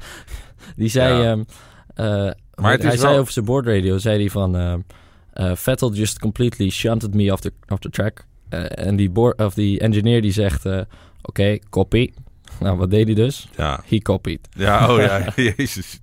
[0.76, 1.26] Die zei...
[1.26, 1.44] Ehm,
[1.94, 4.56] eh, Maar hij zei over zijn boordradio, zei hij van...
[5.34, 8.26] eh, Vettel just completely shunted me off the, off the track.
[8.70, 10.66] En die, board, of die engineer die zegt...
[11.22, 12.10] Oké, copy.
[12.60, 13.50] Nou, wat deed hij dus?
[13.56, 13.84] ja.
[13.88, 14.48] He copied.
[14.52, 15.24] Ja, oh ja.
[15.36, 16.00] Jezus.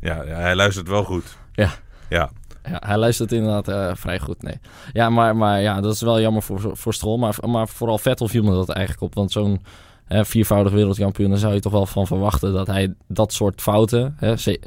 [0.00, 1.36] Ja, ja, hij luistert wel goed.
[1.52, 1.70] Ja.
[2.08, 2.30] Ja.
[2.64, 4.58] Ja, hij luistert inderdaad vrij goed, nee.
[4.92, 7.18] Ja, maar, maar ja, dat is wel jammer voor, voor Stroll.
[7.18, 9.14] Maar, maar vooral Vettel viel me dat eigenlijk op.
[9.14, 9.62] Want zo'n
[10.04, 11.30] hè, viervoudig wereldkampioen...
[11.30, 14.16] daar zou je toch wel van verwachten dat hij dat soort fouten...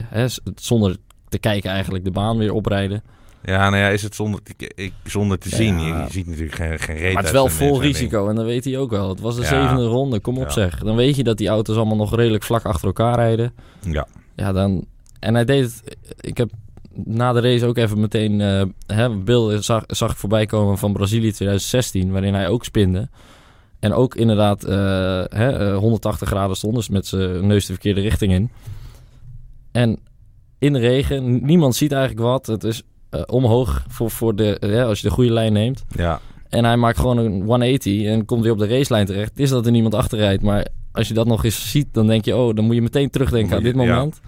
[0.03, 0.95] Hè, zonder
[1.29, 3.03] te kijken eigenlijk de baan weer oprijden.
[3.43, 5.55] Ja, nou ja, is het zonder, te- ik, zonder te Ja.
[5.55, 5.79] zien.
[5.79, 8.45] Je, je ziet natuurlijk geen, geen reet Maar het is wel vol risico en dat
[8.45, 9.09] weet hij ook wel.
[9.09, 9.47] Het was de Ja.
[9.47, 10.49] zevende ronde, kom op Ja.
[10.49, 10.79] zeg.
[10.79, 13.53] Dan weet je dat die auto's allemaal nog redelijk vlak achter elkaar rijden.
[13.81, 14.07] Ja.
[14.35, 14.85] Ja, dan...
[15.19, 15.97] En hij deed het...
[16.19, 16.49] Ik heb
[16.93, 18.41] na de race ook even meteen...
[18.41, 18.63] eh
[18.97, 22.11] hè, beelden zag, zag ik voorbij komen van Brazilië 2016...
[22.11, 23.09] waarin hij ook spinde.
[23.79, 24.75] En ook inderdaad eh,
[25.29, 26.75] hè, eh, 180 graden stond...
[26.75, 28.49] dus met zijn neus de verkeerde richting in.
[29.71, 29.99] En
[30.59, 32.45] in de regen, niemand ziet eigenlijk wat.
[32.45, 35.83] Het is eh, omhoog voor, voor de, hè, als je de goede lijn neemt.
[35.89, 36.19] Ja.
[36.49, 39.29] En hij maakt gewoon een 180 en komt weer op de racelijn terecht.
[39.29, 42.07] Het is dat er niemand achter rijdt, maar als je dat nog eens ziet, dan
[42.07, 43.85] denk je, oh, dan moet je meteen terugdenken aan dit ja.
[43.85, 44.21] moment.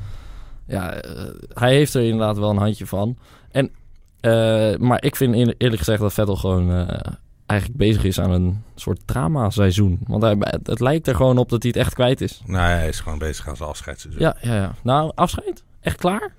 [0.68, 3.18] Ja, eh, hij heeft er inderdaad wel een handje van.
[3.52, 3.72] En,
[4.20, 7.14] eh, maar ik vind eer- eerlijk gezegd dat Vettel gewoon eh,
[7.50, 10.00] eigenlijk bezig is aan een soort drama-seizoen.
[10.08, 12.42] Want hij, het lijkt er gewoon op dat hij het echt kwijt is.
[12.46, 14.22] Nou, hij is gewoon bezig aan zijn afscheidsseizoen.
[14.22, 14.76] Ja, ja, ja.
[14.84, 15.64] Nou, afscheid?
[15.80, 16.34] Echt klaar?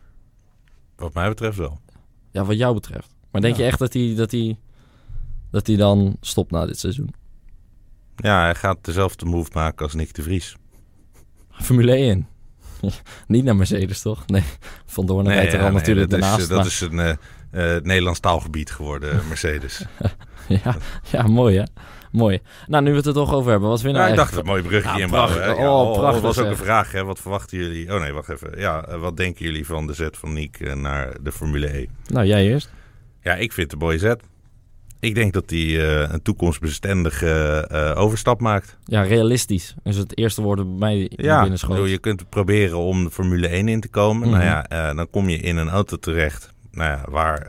[0.96, 1.78] Wat mij betreft wel.
[2.30, 3.14] Ja, wat jou betreft.
[3.30, 3.62] Maar denk Ja.
[3.62, 4.58] je echt dat hij, dat, hij,
[5.50, 7.14] dat hij dan stopt na dit seizoen?
[8.16, 10.56] Ja, hij gaat dezelfde move maken als Nick de Vries.
[11.50, 12.28] Formule 1.
[13.26, 14.26] Niet naar Mercedes, toch?
[14.26, 14.42] Nee,
[14.86, 16.42] Van Doorn nee, rijdt er al natuurlijk dat daarnaast.
[16.42, 17.12] Is, dat is een uh,
[17.52, 19.84] uh, Nederlands taalgebied geworden, Mercedes.
[20.48, 20.76] ja,
[21.10, 21.64] ja, mooi hè?
[22.12, 22.40] Mooi.
[22.66, 24.36] Nou, nu we het er toch over hebben, wat vind je nou ja, ik dacht
[24.36, 25.34] een mooi bruggetje ja, inbouwen.
[25.34, 25.56] Prachtig.
[25.56, 26.22] Ja, oh, prachtig.
[26.22, 27.04] Dat was ook een vraag, hè.
[27.04, 27.94] Wat verwachten jullie?
[27.94, 28.58] Oh nee, wacht even.
[28.58, 31.86] Ja, wat denken jullie van de zet van Niek naar de Formule E?
[32.06, 32.72] Nou, jij eerst.
[33.22, 34.22] Ja, ik vind het een mooie zet.
[35.00, 38.78] Ik denk dat hij uh, een toekomstbestendige uh, overstap maakt.
[38.84, 41.88] Ja, realistisch is het eerste woord bij mij ja, binnenschoot.
[41.88, 44.28] je kunt proberen om de Formule 1 in te komen.
[44.28, 44.42] Mm -hmm.
[44.42, 47.44] Nou ja, uh, dan kom je in een auto terecht nou ja, waar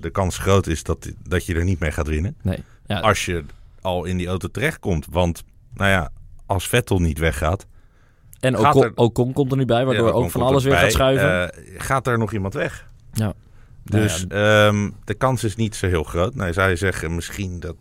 [0.00, 2.36] de kans groot is dat, dat je er niet mee gaat winnen.
[2.42, 2.62] Nee.
[2.86, 3.00] Ja.
[3.00, 3.44] Als je
[3.80, 5.06] al in die auto terechtkomt.
[5.10, 6.10] Want, nou ja,
[6.46, 7.66] als Vettel niet weggaat...
[8.40, 10.82] En Ocon, er, Ocon komt er nu bij, waardoor ja, ook van alles weer bij,
[10.82, 11.54] gaat schuiven.
[11.76, 12.88] gaat er nog iemand weg?
[13.12, 13.32] Ja.
[13.82, 14.66] Dus nou ja.
[14.66, 16.34] um, de kans is niet zo heel groot.
[16.34, 17.76] Nou, zou je zeggen, misschien dat...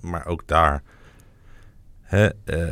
[0.00, 0.82] Maar ook daar...
[2.02, 2.70] Hè, uh,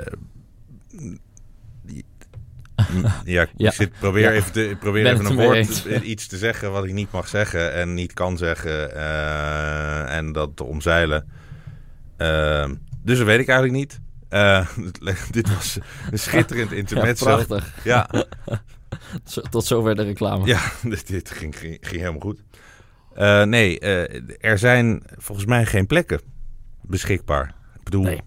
[3.24, 3.70] ja, ik ja.
[3.70, 4.30] Zit, probeer ja.
[4.30, 7.94] even, te, probeer even een woord, iets te zeggen wat ik niet mag zeggen en
[7.94, 8.90] niet kan zeggen.
[8.94, 11.28] Uh, en dat te omzeilen.
[12.18, 12.68] Uh,
[13.02, 14.00] dus dat weet ik eigenlijk niet.
[14.30, 14.68] Uh,
[15.30, 15.78] dit was
[16.10, 17.30] een schitterend intermezzo.
[17.30, 17.84] Ja, prachtig.
[17.84, 18.10] Ja.
[19.50, 20.46] Tot zover de reclame.
[20.46, 22.42] Ja, dit, dit ging, ging, ging, helemaal goed.
[23.18, 23.80] Uh, nee,
[24.38, 26.20] er zijn volgens mij geen plekken
[26.82, 27.54] beschikbaar.
[27.76, 28.02] Ik bedoel...
[28.02, 28.20] Nee.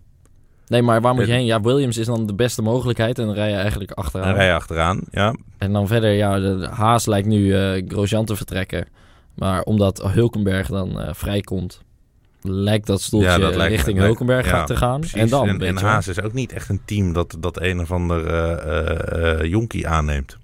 [0.72, 1.46] Nee, maar waar moet je heen?
[1.46, 4.28] Ja, Williams is dan de beste mogelijkheid en dan rij je eigenlijk achteraan.
[4.28, 5.36] Dan rij je achteraan, ja.
[5.58, 8.88] En dan verder, ja, de Haas lijkt nu uh, Grosjean te vertrekken.
[9.36, 11.82] Maar omdat Hulkenberg dan uh, vrijkomt,
[12.42, 15.00] lijkt dat stoeltje ja, dat lijkt, richting lijkt, Hulkenberg ja, te gaan.
[15.00, 15.22] Precies.
[15.22, 17.92] En dan, en, en Haas is ook niet echt een team dat, dat een of
[17.92, 18.26] ander
[19.42, 20.38] uh, jonkie aanneemt.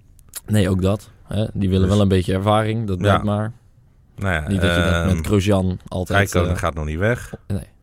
[0.45, 1.09] Nee, ook dat.
[1.23, 1.45] Hè?
[1.53, 3.25] Die willen dus, wel een beetje ervaring, dat blijkt ja.
[3.25, 3.51] maar.
[4.15, 6.31] Nou ja, niet dat je dat met Grosjean altijd...
[6.31, 7.33] Rijkonen gaat nog niet weg.
[7.47, 7.75] Nee.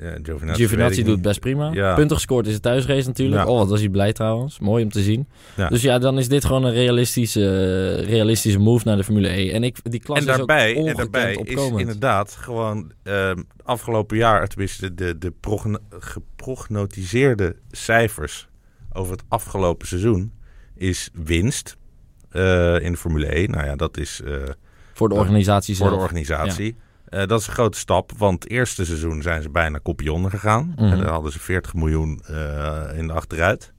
[0.00, 1.70] Ja, Giovinazzi, Giovinazzi doet best prima.
[1.72, 1.94] Ja.
[1.94, 3.42] Punten gescoord is het thuisrace natuurlijk.
[3.42, 3.48] Ja.
[3.48, 4.58] Oh, wat was hij blij trouwens.
[4.58, 5.28] Mooi om te zien.
[5.56, 5.68] Ja.
[5.68, 9.50] Dus ja, dan is dit gewoon een realistische, realistische move naar de Formule E.
[9.50, 11.74] En ik, die klas en daarbij, is ook en daarbij opkomend.
[11.74, 13.30] is inderdaad gewoon uh,
[13.62, 18.48] afgelopen jaar, tenminste de, de progno geprognotiseerde cijfers
[18.92, 20.32] over het afgelopen seizoen,
[20.74, 21.76] is winst
[22.32, 23.46] uh, in de Formule E.
[23.46, 24.20] Nou ja, dat is...
[24.24, 24.36] uh,
[24.92, 25.98] voor de organisatie Voor zelf.
[25.98, 26.76] de organisatie.
[27.10, 30.62] Uh, dat is een grote stap, want het eerste seizoen zijn ze bijna kopionnen gegaan.
[30.62, 30.70] Mhm.
[30.70, 30.98] Mm -hmm.
[30.98, 33.72] En dan hadden ze 40 miljoen uh, in de achteruit.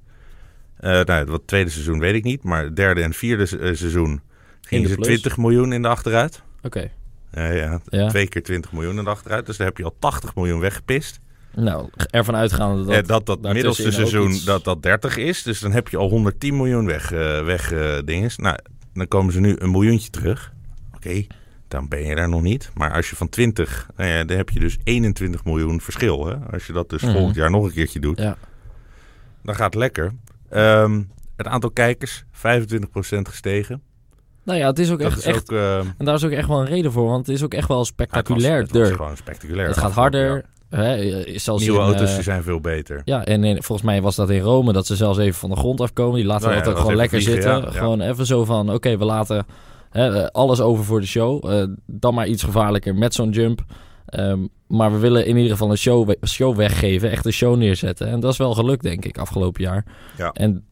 [0.80, 4.22] Uh, nou, het tweede seizoen weet ik niet, maar het derde en vierde se seizoen
[4.62, 6.42] gingen ze 20 miljoen in de achteruit.
[6.62, 6.92] Oké.
[7.32, 7.56] Okay.
[7.58, 9.46] ja, ja, twee keer 20 miljoen in de achteruit.
[9.46, 11.20] Dus dan heb je al 80 miljoen weggepist.
[11.56, 13.08] Nou, ervan uitgaande dat...
[13.08, 14.44] Dat, dat middelste seizoen iets...
[14.44, 15.44] dat dat 30 is.
[15.44, 17.10] Dus dan heb je al 110 miljoen weg,
[17.44, 17.74] weg
[18.06, 18.38] dinges.
[18.38, 18.58] Nou,
[18.94, 20.54] dan komen ze nu een miljoentje terug.
[20.96, 21.28] Oké, okay,
[21.72, 22.72] dan ben je daar nog niet.
[22.74, 26.26] Maar als je van 20, nou ja, dan heb je dus 21 miljoen verschil.
[26.26, 26.36] Hè?
[26.52, 27.12] Als je dat dus -hmm.
[27.12, 28.38] volgend jaar nog een keertje doet, ja.
[29.44, 30.12] dan gaat het lekker.
[30.52, 32.30] Um, het aantal kijkers, 25%
[33.22, 33.82] gestegen.
[34.44, 35.18] Nou ja, het is ook dat echt...
[35.18, 37.36] Is echt ook, uh, en daar is ook echt wel een reden voor, want het
[37.36, 38.58] is ook echt wel spectaculair.
[38.62, 39.68] Het was, het was gewoon spectaculair.
[39.68, 40.46] Het gaat harder.
[40.70, 43.02] Hè, zelfs Nieuwe in, auto's uh, die zijn veel beter.
[43.06, 45.56] Ja, en in, volgens mij was dat in Rome dat ze zelfs even van de
[45.56, 46.16] grond afkomen.
[46.16, 47.62] Die laten nou dat ja, ook gewoon lekker vliegen, zitten.
[47.62, 49.46] Ja, gewoon even zo van, oké, okay, we laten
[49.92, 51.52] hè, alles over voor de show.
[51.52, 53.64] Uh, dan maar iets gevaarlijker met zo'n jump.
[54.20, 57.12] Um, maar we willen in ieder geval een show, show weggeven.
[57.12, 58.08] Echt een show neerzetten.
[58.08, 59.86] En dat is wel gelukt, denk ik, afgelopen jaar.
[60.18, 60.32] Ja.
[60.32, 60.66] En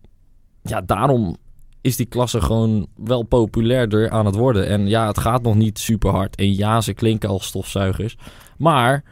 [0.62, 1.38] ja, daarom
[1.82, 4.68] is die klasse gewoon wel populairder aan het worden.
[4.68, 6.36] En ja, het gaat nog niet super hard.
[6.36, 8.18] En ja, ze klinken als stofzuigers.
[8.58, 9.04] Maar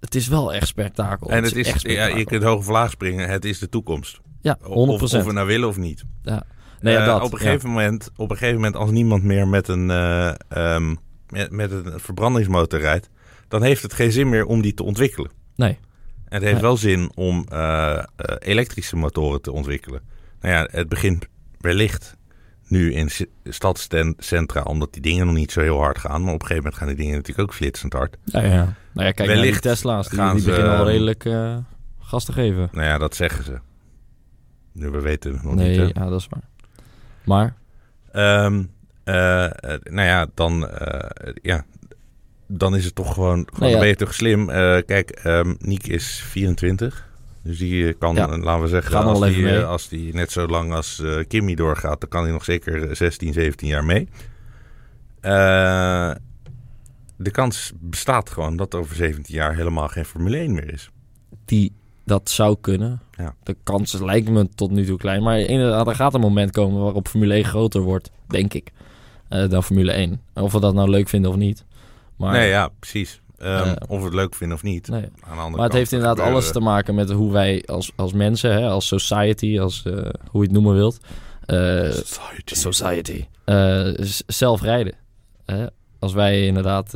[0.00, 1.30] het is wel echt spektakel.
[1.30, 3.28] En het is, echt ja, je kunt hoog vlaag springen.
[3.28, 4.20] Het is de toekomst.
[4.40, 4.64] Ja, 100%.
[4.68, 6.04] Of, of we nou willen of niet.
[6.22, 6.42] Ja.
[6.80, 9.68] Nee, ja, dat, op, een gegeven moment, op een gegeven moment, als niemand meer met
[9.68, 13.10] een, uh, um, met, met een verbrandingsmotor rijdt,
[13.48, 15.30] dan heeft het geen zin meer om die te ontwikkelen.
[15.56, 15.78] Nee.
[16.28, 16.62] En het heeft nee.
[16.62, 18.02] wel zin om uh,
[18.38, 20.00] elektrische motoren te ontwikkelen.
[20.40, 21.26] Nou ja, het begint
[21.60, 22.16] wellicht
[22.66, 23.10] nu in
[23.44, 26.22] stadscentra, omdat die dingen nog niet zo heel hard gaan.
[26.22, 28.16] Maar op een gegeven moment gaan die dingen natuurlijk ook flitsend hard.
[28.24, 28.74] Ja, ja.
[28.92, 31.56] Nou ja, kijk wellicht naar die Tesla's, die, die beginnen ehm, al redelijk uh,
[31.98, 32.68] gas te geven.
[32.72, 33.58] Nou ja, dat zeggen ze.
[34.72, 35.78] Nu, we weten het nog nee, niet.
[35.78, 36.42] Nee, ja, dat is waar.
[37.28, 37.54] Maar?
[38.44, 38.70] Um,
[39.04, 39.14] uh,
[39.82, 41.64] nou ja, dan, uh, ja,
[42.46, 43.78] dan is het toch gewoon, gewoon Nou ja.
[43.78, 44.50] ben je toch slim.
[44.50, 47.08] Uh, kijk, um, Niek is 24.
[47.42, 48.38] Dus die kan, Ja.
[48.38, 52.00] laten we zeggen, als die, eh, als die net zo lang als eh, Kimmy doorgaat,
[52.00, 54.08] dan kan hij nog zeker 16, 17 jaar mee.
[55.20, 56.10] Eh,
[57.16, 60.90] de kans bestaat gewoon dat over 17 jaar helemaal geen Formule 1 meer is.
[61.44, 61.72] Die,
[62.08, 63.00] dat zou kunnen.
[63.16, 63.34] Ja.
[63.42, 65.22] De kans lijkt me tot nu toe klein.
[65.22, 68.72] Maar inderdaad, er gaat een moment komen waarop Formule 1 groter wordt, denk ik,
[69.28, 70.20] eh, dan Formule 1.
[70.34, 71.64] Of we dat nou leuk vinden of niet.
[72.16, 73.20] Maar Nee, ja, precies.
[73.42, 74.88] Um, of we het leuk vinden of niet.
[74.88, 75.04] Nee.
[75.34, 78.86] maar het heeft inderdaad alles te maken met hoe wij als, als mensen, hè, als
[78.86, 79.94] society, als, uh,
[80.30, 80.98] hoe je het noemen wilt.
[81.46, 82.54] Uh, society.
[82.54, 83.24] society.
[84.26, 84.94] Zelf rijden.
[85.98, 86.94] Als wij inderdaad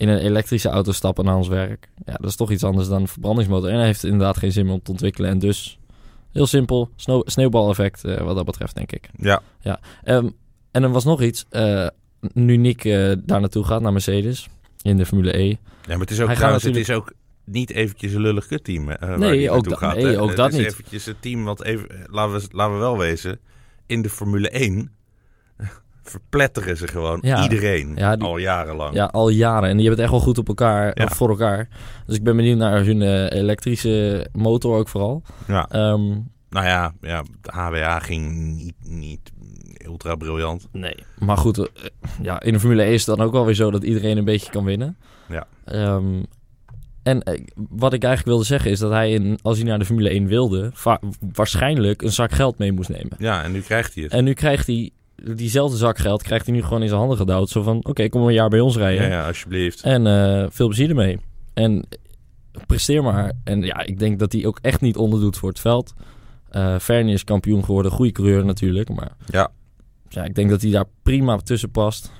[0.00, 1.88] in een elektrische auto stappen naar ons werk.
[2.04, 3.68] Ja, dat is toch iets anders dan een verbrandingsmotor.
[3.68, 5.30] En hij heeft inderdaad geen zin meer om te ontwikkelen.
[5.30, 5.78] En dus
[6.32, 6.90] heel simpel,
[7.24, 9.10] sneeuwbaleffect wat dat betreft, denk ik.
[9.16, 9.42] Ja.
[9.60, 9.80] ja.
[10.04, 10.36] Um,
[10.70, 11.46] en er was nog iets.
[12.32, 12.82] nu Nick
[13.24, 14.48] daar naartoe gaat, naar Mercedes
[14.82, 15.48] in de Formule E.
[15.48, 16.92] Ja, maar het is ook, trouwens, natuurlijk...
[16.92, 17.12] het is ook
[17.44, 20.58] niet eventjes een lullig kutteam uh, nee, ook, gaat, nee, ook dat niet.
[20.58, 23.38] Het is eventjes een team wat even, laten we, laten we wel wezen,
[23.86, 24.92] in de Formule 1
[26.10, 28.94] verpletteren ze gewoon iedereen al jarenlang.
[28.94, 29.68] Ja, al jaren.
[29.68, 31.08] En die hebben het echt wel goed op elkaar, ja.
[31.08, 31.68] voor elkaar.
[32.06, 35.22] Dus ik ben benieuwd naar hun uh, elektrische motor ook vooral.
[35.46, 35.92] Ja.
[35.92, 39.32] Um, nou ja, ja, de HWA ging niet, niet
[39.84, 40.68] ultra briljant.
[40.72, 41.64] Nee, maar goed, uh,
[42.22, 44.24] ja, in de Formule 1 is het dan ook wel weer zo dat iedereen een
[44.24, 44.96] beetje kan winnen.
[45.28, 45.46] Ja.
[45.94, 46.26] Um,
[47.02, 49.84] en uh, wat ik eigenlijk wilde zeggen is dat hij, in, als hij naar de
[49.84, 50.72] Formule 1 wilde,
[51.32, 53.16] waarschijnlijk een zak geld mee moest nemen.
[53.18, 54.12] Ja, en nu krijgt hij het.
[54.12, 54.90] En nu krijgt hij
[55.22, 57.48] diezelfde zak geld, krijgt hij nu gewoon in zijn handen gedouwd.
[57.48, 59.04] Zo van, oké, kom een jaar bij ons rijden.
[59.04, 59.82] Ja, ja alsjeblieft.
[59.82, 61.18] En uh, veel plezier ermee.
[61.54, 61.84] En
[62.66, 63.32] presteer maar.
[63.44, 65.94] En ja, ik denk dat hij ook echt niet onderdoet voor het veld.
[66.52, 68.88] Uh, Fernie is kampioen geworden, goede coureur natuurlijk.
[68.88, 69.50] Maar ja.
[70.08, 72.10] ja, ik denk dat hij daar prima tussen past.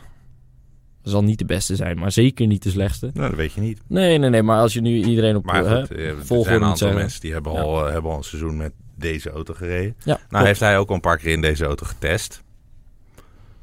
[1.03, 3.11] Zal niet de beste zijn, maar zeker niet de slechtste.
[3.15, 3.81] Nou, dat weet je niet.
[3.87, 4.43] Nee, nee, nee.
[4.43, 7.33] Maar als je nu iedereen op maar goed, hè, er zijn een aantal mensen die
[7.33, 9.95] hebben, al, uh, hebben al een seizoen met deze auto gereden.
[10.05, 12.43] Ja, nou, heeft hij ook al een paar keer in deze auto getest.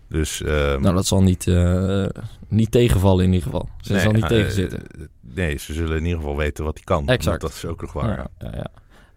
[0.09, 2.05] Dus, uh, nou, dat zal niet, uh,
[2.47, 3.69] niet tegenvallen in ieder geval.
[3.81, 4.83] Ze nee, zal niet uh, tegen zitten.
[5.21, 7.07] nee, ze zullen in ieder geval weten wat hij kan.
[7.07, 7.41] Exact.
[7.41, 8.17] Dat is ook nog waar.
[8.17, 8.67] Ja, ja, ja.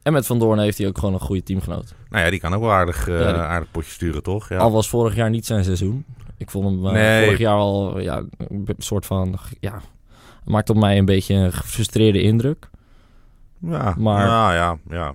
[0.03, 1.95] En met Van Doorn heeft hij ook gewoon een goede teamgenoot.
[2.09, 3.27] Nou ja, die kan ook wel aardig, uh, die...
[3.27, 4.49] aardig potje sturen, toch?
[4.49, 4.57] Ja.
[4.57, 6.05] Al was vorig jaar niet zijn seizoen.
[6.37, 7.25] Ik vond hem nee.
[7.25, 9.39] vorig jaar al ja, een soort van...
[9.61, 9.81] Ja,
[10.45, 12.71] maakt op mij een beetje een gefrustreerde indruk.
[13.59, 15.15] Ja, maar, nou, ja, ja.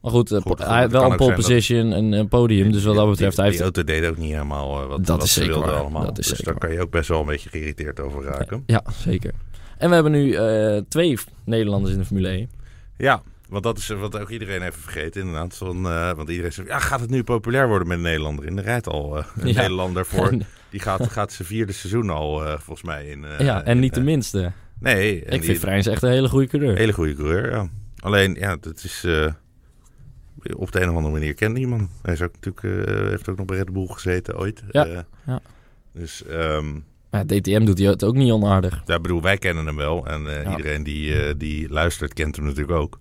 [0.00, 2.72] Maar goed, goed, goed hij wel een pole position en een podium.
[2.72, 3.36] Dus wat dat betreft...
[3.36, 3.62] Die, hij heeft...
[3.62, 6.04] auto deed ook niet helemaal uh, wat, dat wat is ze zeker wilden allemaal.
[6.04, 8.62] Dat is dus daar kan je ook best wel een beetje geïrriteerd over raken.
[8.66, 9.32] Ja, zeker.
[9.78, 12.50] En we hebben nu uh, twee Nederlanders in de Formule 1.
[12.96, 15.56] Ja, want dat is wat ook iedereen even vergeten inderdaad.
[15.56, 18.46] Van, uh, want iedereen zegt, ja, gaat het nu populair worden met een Nederlander?
[18.46, 19.60] In de rijdt al uh, een ja.
[19.60, 20.30] Nederlander voor.
[20.70, 23.06] Die gaat, gaat zijn vierde seizoen al, volgens mij.
[23.06, 24.52] In, ja, en in, niet de minste.
[24.78, 25.22] Nee.
[25.24, 26.76] Ik vind Vrijns echt een hele goede coureur.
[26.76, 27.68] Hele goede coureur, ja.
[27.98, 29.04] Alleen, ja, dat is...
[30.56, 31.90] op de een of andere manier kent niemand.
[32.02, 34.62] Hij is ook natuurlijk, heeft ook nog bij Red Bull gezeten ooit.
[34.70, 35.40] Ja, ja.
[35.92, 36.24] Dus...
[36.30, 38.82] Um, ja, DTM doet hij het ook niet onaardig.
[38.86, 40.06] Ja, bedoel, wij kennen hem wel.
[40.06, 40.50] En ja.
[40.50, 42.98] iedereen die, die luistert kent hem natuurlijk ook.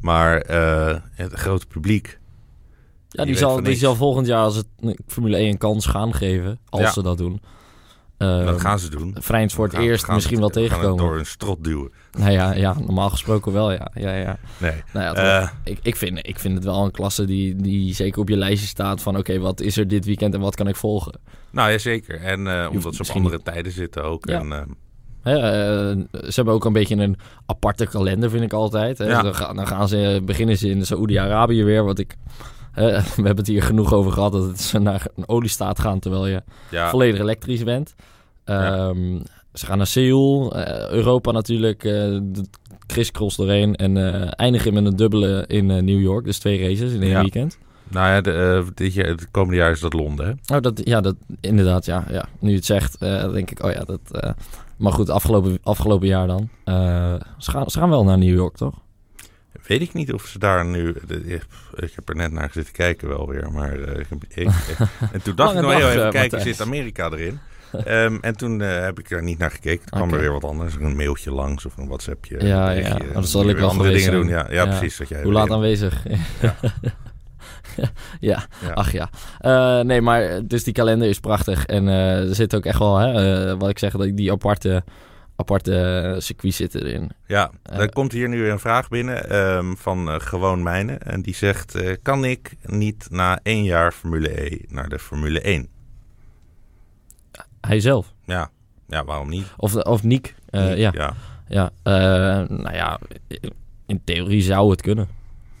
[0.00, 0.36] Maar
[1.14, 2.18] het grote publiek.
[3.08, 4.66] Ja, die, zal, die zal volgend jaar als het
[5.06, 6.58] Formule 1 een kans gaan geven.
[6.68, 6.92] Als ja.
[6.92, 7.40] ze dat doen.
[8.18, 9.16] Uh, dat gaan ze doen.
[9.18, 10.96] Vrijns voor het eerst misschien wel tegenkomen.
[10.96, 11.90] door een strot duwen.
[12.18, 13.90] Nou ja, ja, normaal gesproken wel, ja.
[13.94, 14.38] ja, ja.
[14.58, 14.82] Nee.
[14.92, 18.20] Nou ja, uh, ik, ik, vind, ik vind het wel een klasse die, die zeker
[18.20, 19.16] op je lijstje staat van...
[19.16, 21.20] oké, okay, wat is er dit weekend en wat kan ik volgen?
[21.50, 22.20] Nou ja, zeker.
[22.20, 24.28] En uh, omdat ze op andere tijden zitten ook.
[24.28, 24.40] Ja.
[24.40, 24.76] En,
[25.24, 28.98] He, uh, ze hebben ook een beetje een aparte kalender, vind ik altijd.
[28.98, 29.22] Ja.
[29.22, 31.84] Dan, gaan, dan, gaan ze, beginnen ze in Saoedi-Arabië weer.
[31.84, 32.16] Wat ik,
[32.78, 35.98] uh, we hebben het hier genoeg over gehad dat het ze naar een oliestaat gaan
[35.98, 36.90] terwijl je ja.
[36.90, 37.94] volledig elektrisch bent.
[38.44, 42.44] Um, ze gaan naar Seoul, uh, Europa natuurlijk, de
[42.86, 43.96] crisscross doorheen en
[44.36, 46.24] eindigen met een dubbele in New York.
[46.24, 47.20] Dus twee races in één ja.
[47.20, 47.58] weekend.
[47.88, 50.56] Nou ja, de, dit jaar, het komende jaar is dat Londen, hè?
[50.56, 52.28] Oh, dat, ja, dat, inderdaad, ja, ja.
[52.38, 53.00] Nu je het zegt,
[53.32, 54.34] denk ik, oh ja, dat...
[54.76, 56.48] Maar goed, afgelopen, afgelopen jaar dan.
[56.64, 58.74] Uh, ze, gaan, ze gaan wel naar New York, toch?
[59.66, 60.94] Weet ik niet of ze daar nu...
[61.74, 63.52] Ik heb er net naar zitten kijken wel weer.
[63.52, 64.48] Maar ik, ik,
[65.12, 67.38] en toen dacht ik nog heel even, kijken, zit Amerika erin?
[67.86, 69.90] um, en toen uh, heb ik er niet naar gekeken.
[69.90, 70.74] Toen kwam er weer wat anders.
[70.74, 72.46] Een mailtje langs of een WhatsAppje.
[72.46, 72.94] Ja, een ja.
[72.94, 74.28] Oh, dat zal ik wel andere dingen doen.
[74.28, 74.96] Ja, ja, ja, precies.
[74.96, 76.02] Dat jij Hoe laat aanwezig?
[76.40, 76.54] Ja.
[78.20, 78.46] ja.
[78.60, 79.08] ja, ach ja.
[79.40, 81.66] Uh, nee, maar dus die kalender is prachtig.
[81.66, 84.84] En uh, er zit ook echt wel, hè, wat ik zeg, dat die aparte,
[85.36, 87.10] aparte circuits zitten erin.
[87.26, 91.02] Ja, er komt hier nu een vraag binnen um, van Gewoon Mijnen.
[91.02, 95.68] En die zegt, kan ik niet na één jaar Formule E naar de Formule 1?
[97.60, 98.12] Hij zelf?
[98.24, 98.50] Ja,
[98.88, 99.46] ja waarom niet?
[99.56, 100.92] Of, of Niek, Niek ja.
[100.94, 101.14] ja.
[101.48, 101.72] ja
[102.48, 102.98] nou ja,
[103.86, 105.08] in theorie zou het kunnen.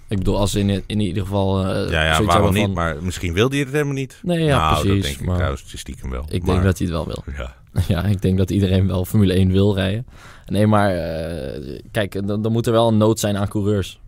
[0.08, 1.60] Ik bedoel, als in, in ieder geval...
[1.60, 2.62] Uh, ja, ja waarom niet?
[2.62, 2.72] Van...
[2.72, 4.20] Maar misschien wilde hij het helemaal niet.
[4.22, 5.02] Nee, ja, nou, precies.
[5.02, 6.24] dat denk ik trouwens stiekem wel.
[6.28, 6.54] Ik maar...
[6.54, 7.24] denk dat hij het wel wil.
[7.36, 7.56] Ja.
[7.88, 10.06] ja, ik denk dat iedereen wel Formule 1 wil rijden.
[10.46, 14.00] Nee, maar uh, kijk, dan, dan moet er wel een nood zijn aan coureurs.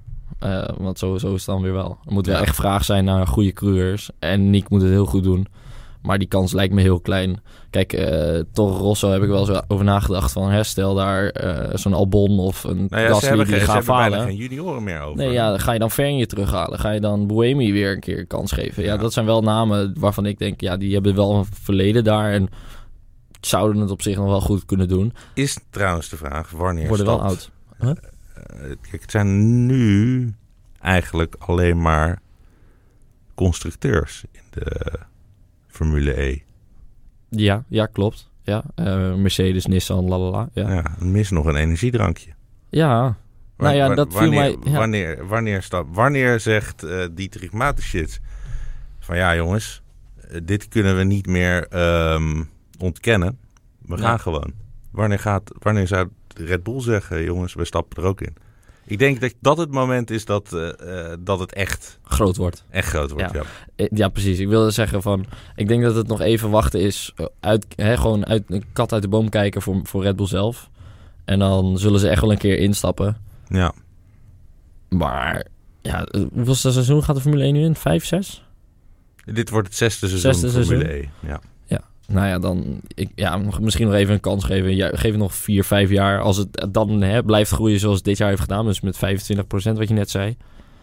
[0.44, 1.98] Uh, want zo, zo is het dan weer wel.
[2.06, 2.42] Er moet wel ja.
[2.42, 4.10] echt vraag zijn naar goede coureurs.
[4.18, 5.46] En Nick moet het heel goed doen.
[6.02, 7.40] Maar die kans lijkt me heel klein.
[7.70, 11.94] Kijk, uh, Toro Rosso heb ik wel zo over nagedacht van herstel daar uh, zo'n
[11.94, 14.20] Albon of een nou ja, Gasly hebben, die gaat falen.
[14.20, 15.16] geen junioren meer over.
[15.16, 16.78] Nee, ja, ga je dan Vernier terughalen?
[16.78, 18.82] Ga je dan Buemi weer een keer kans geven?
[18.82, 22.32] Ja, dat zijn wel namen waarvan ik denk, ja, die hebben wel een verleden daar
[22.32, 22.48] en
[23.46, 25.12] zouden het op zich nog wel goed kunnen doen.
[25.34, 27.50] Is trouwens de vraag, wanneer Worden wel oud.
[27.78, 27.92] Huh?
[28.82, 30.34] kijk, het zijn nu
[30.80, 32.20] eigenlijk alleen maar
[33.34, 34.98] constructeurs in de
[35.66, 36.38] Formule E.
[37.28, 38.30] Ja, ja klopt.
[38.42, 40.48] Ja, uh, Mercedes, Nissan, lalala.
[40.52, 42.30] Ja, ja mis nog een energiedrankje.
[42.68, 43.16] Ja,
[43.56, 44.72] nou ja, dat wanneer, viel mij...
[44.72, 44.78] Ja.
[44.78, 48.18] Wanneer, wanneer, stap, wanneer zegt uh, Dietrich Mateschitz
[48.98, 49.82] van ja jongens,
[50.42, 51.66] dit kunnen we niet meer
[52.12, 52.48] um,
[52.78, 53.38] ontkennen.
[53.78, 54.52] We gaan gewoon.
[54.90, 58.36] Wanneer, gaat, wanneer zou Red Bull zeggen, jongens, we stappen er ook in?
[58.84, 62.64] Ik denk dat dat het moment is dat, uh, dat het echt groot wordt.
[62.70, 63.40] Echt groot wordt, ja.
[63.40, 63.44] Ja,
[63.76, 64.38] eh, ja precies.
[64.38, 67.14] Ik wilde zeggen van, ik denk dat het nog even wachten is.
[67.40, 70.70] Uit, hè, gewoon uit een kat uit de boom kijken voor, voor Red Bull zelf.
[71.24, 73.16] En dan zullen ze echt wel een keer instappen.
[73.48, 73.72] Ja.
[74.88, 75.46] Maar,
[75.82, 77.74] ja, hoeveel seizoen gaat de Formule 1 nu in?
[77.74, 78.44] Vijf, zes?
[79.24, 81.10] Dit wordt het zesde seizoen zesde Formule seizoen?
[81.22, 81.40] 1, ja.
[82.08, 84.76] Nou ja, dan ik, ja, misschien nog even een kans geven.
[84.76, 86.20] Ja, geef het nog vier, vijf jaar.
[86.20, 88.98] Als het dan hè, blijft groeien zoals het dit jaar heeft gedaan, dus met 25%
[89.48, 90.36] wat je net zei.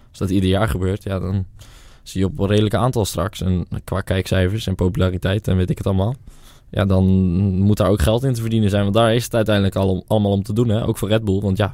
[0.09, 1.45] Als dat ieder jaar gebeurt, ja, dan
[2.03, 3.41] zie je op een redelijke aantal straks.
[3.41, 6.15] En qua kijkcijfers en populariteit en weet ik het allemaal.
[6.69, 7.05] Ja, dan
[7.59, 8.83] moet daar ook geld in te verdienen zijn.
[8.83, 10.69] Want daar is het uiteindelijk al om, allemaal om te doen.
[10.69, 10.85] Hè?
[10.87, 11.39] Ook voor Red Bull.
[11.39, 11.71] Want ja,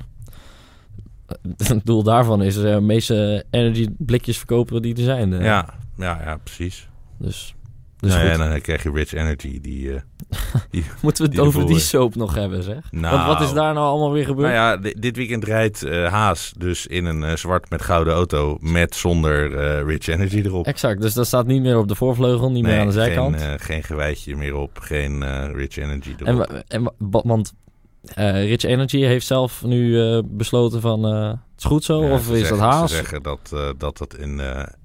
[1.58, 5.32] het doel daarvan is de meeste energy blikjes verkopen die er zijn.
[5.32, 6.88] Ja, ja, ja, precies.
[7.18, 7.56] Dus
[8.00, 9.62] dus nou ja, dan krijg je Rich Energy.
[9.62, 10.00] Die, uh,
[10.72, 12.92] die Moeten we het over die soap nog hebben, zeg?
[12.92, 14.54] Nou, Want wat is daar nou allemaal weer gebeurd?
[14.54, 18.58] Nou ja, dit weekend rijdt uh, Haas dus in een uh, zwart met gouden auto
[18.62, 19.50] met zonder
[19.86, 20.66] Rich Energy erop.
[20.66, 23.42] Exact, dus dat staat niet meer op de voorvleugel, niet meer aan de zijkant.
[23.42, 26.42] Geen, geen gewijtje meer op, geen Rich Energy erop.
[26.42, 27.54] En, en, want
[28.16, 32.90] Rich Energy heeft zelf nu besloten van het is goed zo, of is dat Haas?
[32.90, 34.42] Ze zeggen dat, dat het in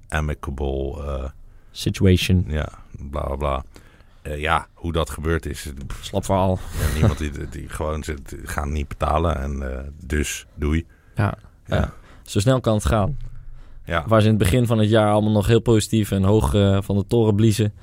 [0.09, 1.31] amicable
[1.71, 2.45] situation.
[2.47, 2.69] Ja,
[3.09, 3.63] bla bla bla.
[4.23, 5.71] Uh, ja, hoe dat gebeurd is.
[6.01, 6.59] Slap verhaal.
[6.79, 10.85] Ja, niemand die, die gewoon zit, gaan niet betalen en uh, dus doei.
[11.15, 11.75] Ja, ja.
[11.75, 13.17] ja, zo snel kan het gaan.
[13.83, 14.03] Ja.
[14.07, 16.77] Waar ze in het begin van het jaar allemaal nog heel positief en hoog uh,
[16.81, 17.73] van de toren bliezen.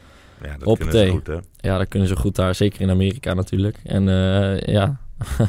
[0.43, 1.39] Ja, dat kunnen ze goed, hè?
[1.57, 2.55] Ja, dat kunnen ze goed daar.
[2.55, 3.79] Zeker in Amerika natuurlijk.
[3.85, 4.05] En
[4.73, 5.01] ja,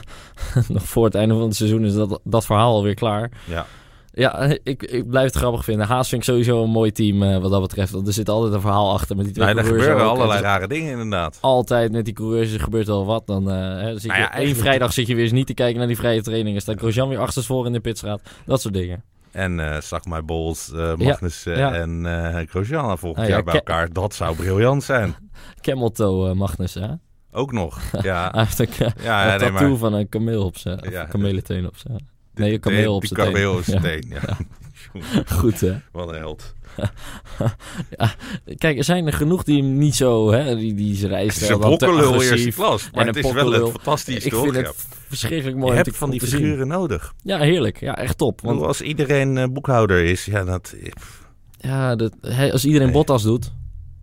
[0.68, 3.32] nog voor het einde van het seizoen is dat, dat verhaal alweer klaar.
[3.46, 3.66] Ja.
[4.16, 5.88] Ja, ik, ik blijf het grappig vinden.
[5.88, 7.92] Haas vind ik sowieso een mooi team uh, wat dat betreft.
[7.92, 10.68] Want er zit altijd een verhaal achter met die twee nee, Er gebeuren allerlei rare
[10.68, 11.38] dingen inderdaad.
[11.42, 13.28] Altijd met die coureurs gebeurt wel wat.
[13.28, 15.78] Dan, uh, hè, zit nou ja, één vrijdag zit je weer eens niet te kijken
[15.78, 16.62] naar die vrije trainingen.
[16.62, 18.22] Staat Grosjean weer achterstevoren in de pitstraat.
[18.46, 19.04] Dat soort dingen.
[19.32, 21.74] En uh, Zag uh, Magnussen ja, ja.
[21.74, 23.94] en uh, Grosjean volgend ah, jaar bij elkaar.
[23.94, 25.16] Dat zou briljant zijn.
[25.62, 26.94] Camel Toe Magnussen, hè?
[27.32, 28.30] Ook nog, ja.
[28.32, 29.78] Hij heeft een, ja, een nee, tattoo maar...
[29.78, 32.12] van een kameel op zijn, ja, kamelenteen op zijn.
[32.36, 34.38] Nee, een kameel op zijn op zijn teen, ja.
[35.40, 35.80] Goed, hè?
[35.92, 36.54] Wat een held.
[37.98, 38.14] ja,
[38.58, 41.82] kijk, er zijn er genoeg die hem niet zo, hè, die, die zijn rijstijl Het
[41.82, 44.44] is een eerste klas, maar het is wel een fantastisch, Ik toch?
[44.44, 45.72] vind het verschrikkelijk mooi.
[45.72, 47.14] Je hebt van die figuren nodig.
[47.24, 47.80] Ja, heerlijk.
[47.80, 48.42] Ja, echt top.
[48.42, 50.76] Want als iedereen uh, boekhouder is, ja, dat...
[51.58, 52.14] Ja, dat,
[52.52, 52.96] als iedereen nee.
[52.96, 53.54] Bottas doet,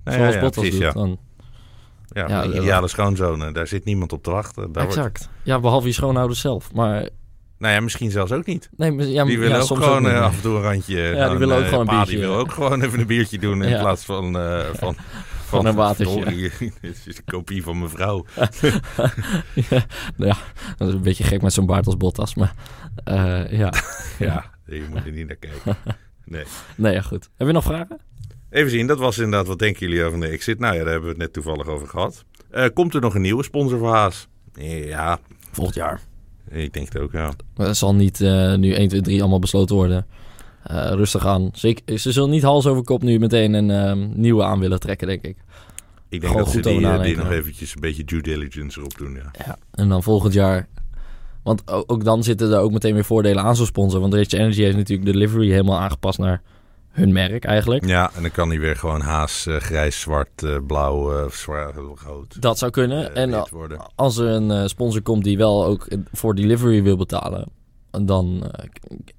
[0.04, 1.18] nee, zoals ja, ja, Bottas precies, doet, dan...
[2.12, 4.72] Ja, ja de ideale schoonzonen, daar zit niemand op te wachten.
[4.72, 5.18] Daar exact.
[5.18, 5.28] Wordt...
[5.42, 6.72] Ja, behalve je schoonouders zelf.
[6.72, 7.08] Maar
[7.60, 8.70] nou ja, misschien zelfs ook niet.
[8.76, 11.00] Nee, ja, die willen ook gewoon uh, af en toe een randje.
[11.00, 12.16] Ja, die willen ook gewoon een biertje.
[12.16, 14.96] Die wil ook gewoon even een biertje doen in plaats van, uh, van,
[15.50, 16.24] van, een watertje.
[16.80, 18.24] Dit is een kopie van mijn vrouw.
[19.70, 19.84] ja,
[20.16, 20.36] nou ja,
[20.76, 22.54] dat is een beetje gek met zo'n baard als Bottas, maar
[23.04, 23.72] uh, ja.
[24.18, 25.76] ja, je moet er niet naar kijken.
[26.24, 26.44] Nee.
[26.76, 27.28] Nee, ja, goed.
[27.36, 28.00] Heb je nog vragen?
[28.50, 30.58] Even zien, dat was inderdaad, wat denken jullie over de Exit?
[30.58, 32.24] Nou ja, daar hebben we het net toevallig over gehad.
[32.74, 34.28] komt er nog een nieuwe sponsor voor Haas?
[34.54, 35.18] Ja.
[35.52, 36.00] Volgend jaar.
[36.50, 37.32] Ik denk het ook, ja.
[37.56, 40.06] Het zal niet uh, nu 1, 2, 3 allemaal besloten worden.
[40.70, 41.50] Uh, rustig aan.
[41.52, 45.06] Zeker, ze zullen niet hals over kop nu meteen een um, nieuwe aan willen trekken,
[45.06, 45.36] denk ik.
[46.08, 48.98] Ik denk Gewoon dat ze die, eh, die nog eventjes een beetje due diligence erop
[48.98, 49.30] doen, ja.
[49.46, 49.58] ja.
[49.70, 50.68] En dan volgend jaar...
[51.42, 54.00] Want ook, ook dan zitten er ook meteen weer voordelen aan zo'n sponsor.
[54.00, 56.42] Want Rich Energy heeft natuurlijk de delivery helemaal aangepast naar
[56.90, 57.86] hun merk eigenlijk.
[57.86, 61.74] Ja, en dan kan hij weer gewoon haas, uh, grijs, zwart, uh, blauw, uh, zwaar,
[62.06, 62.42] rood.
[62.42, 63.14] Dat zou kunnen.
[63.14, 63.44] en
[63.94, 67.48] als er een sponsor komt die wel ook voor delivery wil betalen,
[67.90, 68.52] dan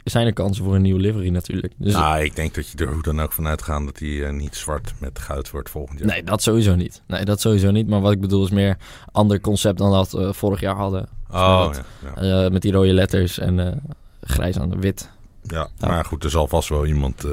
[0.04, 1.74] zijn er kansen voor een nieuwe livery natuurlijk.
[1.78, 4.56] Dus nou, ik denk dat je er hoe dan ook vanuit gaat dat hij niet
[4.56, 6.08] zwart met goud wordt volgend jaar.
[6.08, 7.02] Nee, dat sowieso niet.
[7.08, 7.88] Nee, dat sowieso niet.
[7.88, 8.78] Maar wat ik bedoel is meer
[9.12, 11.10] ander concept dan dat we vorig jaar hadden.
[11.32, 11.72] Oh,
[12.16, 12.50] ja, ja.
[12.50, 13.82] met die rode letters en
[14.22, 15.10] grijs aan de wit.
[15.42, 17.26] Ja, maar goed, er zal vast wel iemand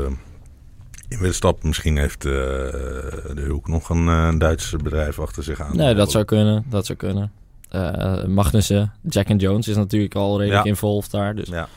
[1.09, 5.77] in Verstappen misschien heeft uh, de ook nog een uh, Duitse bedrijf achter zich aan.
[5.77, 6.65] Nee, dat zou kunnen.
[6.69, 7.33] Dat zou kunnen.
[7.75, 10.71] Uh, Magnussen, Jack and Jones is natuurlijk al redelijk ja.
[10.71, 11.35] involved daar.
[11.35, 11.69] Dus ja.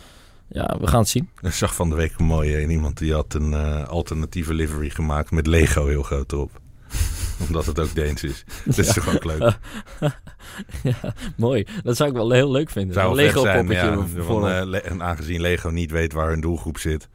[0.47, 1.29] ja, we gaan het zien.
[1.41, 5.31] Ik zag van de week een mooie iemand die had een uh, alternatieve livery gemaakt
[5.31, 6.51] met Lego heel groot erop.
[7.47, 8.43] Omdat het ook Deens is.
[8.65, 9.39] Dat is toch ook leuk.
[10.83, 11.65] ja, mooi.
[11.83, 12.93] Dat zou ik wel heel leuk vinden.
[12.93, 14.49] Zou een Lego zijn, ja, voor...
[14.49, 17.09] en aangezien Lego niet weet waar hun doelgroep zit,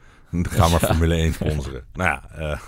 [0.51, 1.85] ga maar Formule 1 sponsoren.
[1.95, 2.59] nou ja,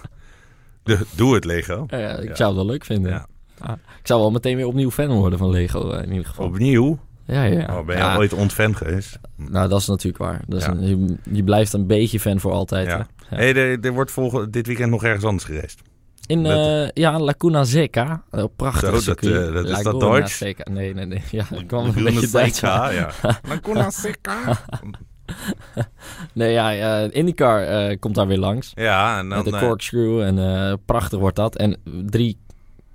[0.83, 1.85] de, doe het Lego.
[1.87, 3.11] Ja, ik zou het wel leuk vinden.
[3.11, 3.27] Ja.
[3.59, 6.47] Ah, ik zou wel meteen weer opnieuw fan worden van Lego in ieder geval.
[6.47, 6.99] Opnieuw?
[7.25, 7.79] Ja, ja.
[7.79, 9.19] Oh, ben je ooit ontfan geweest?
[9.37, 10.41] Nou, dat is natuurlijk waar.
[10.47, 12.87] Dat is een, je, blijft een beetje fan voor altijd.
[12.87, 13.07] Ja.
[13.27, 15.81] Hey, er, er, wordt volgende, dit weekend nog ergens anders geweest.
[16.27, 18.23] In uh, ja, Lacuna Seca.
[18.33, 20.37] Uh, prachtig Zo, dat, uh, dat is dat Duits?
[20.37, 20.71] Seca.
[20.71, 21.23] Nee, nee, nee.
[21.31, 23.11] Ja, ik kwam een beetje Duits ja.
[23.49, 24.59] Lacuna Seca.
[26.33, 28.73] nee, ja, uh, IndyCar uh, komt daar weer langs.
[28.75, 29.45] Ja, en dan...
[29.45, 31.57] Met de corkscrew en uh, prachtig wordt dat.
[31.57, 31.77] En
[32.07, 32.39] drie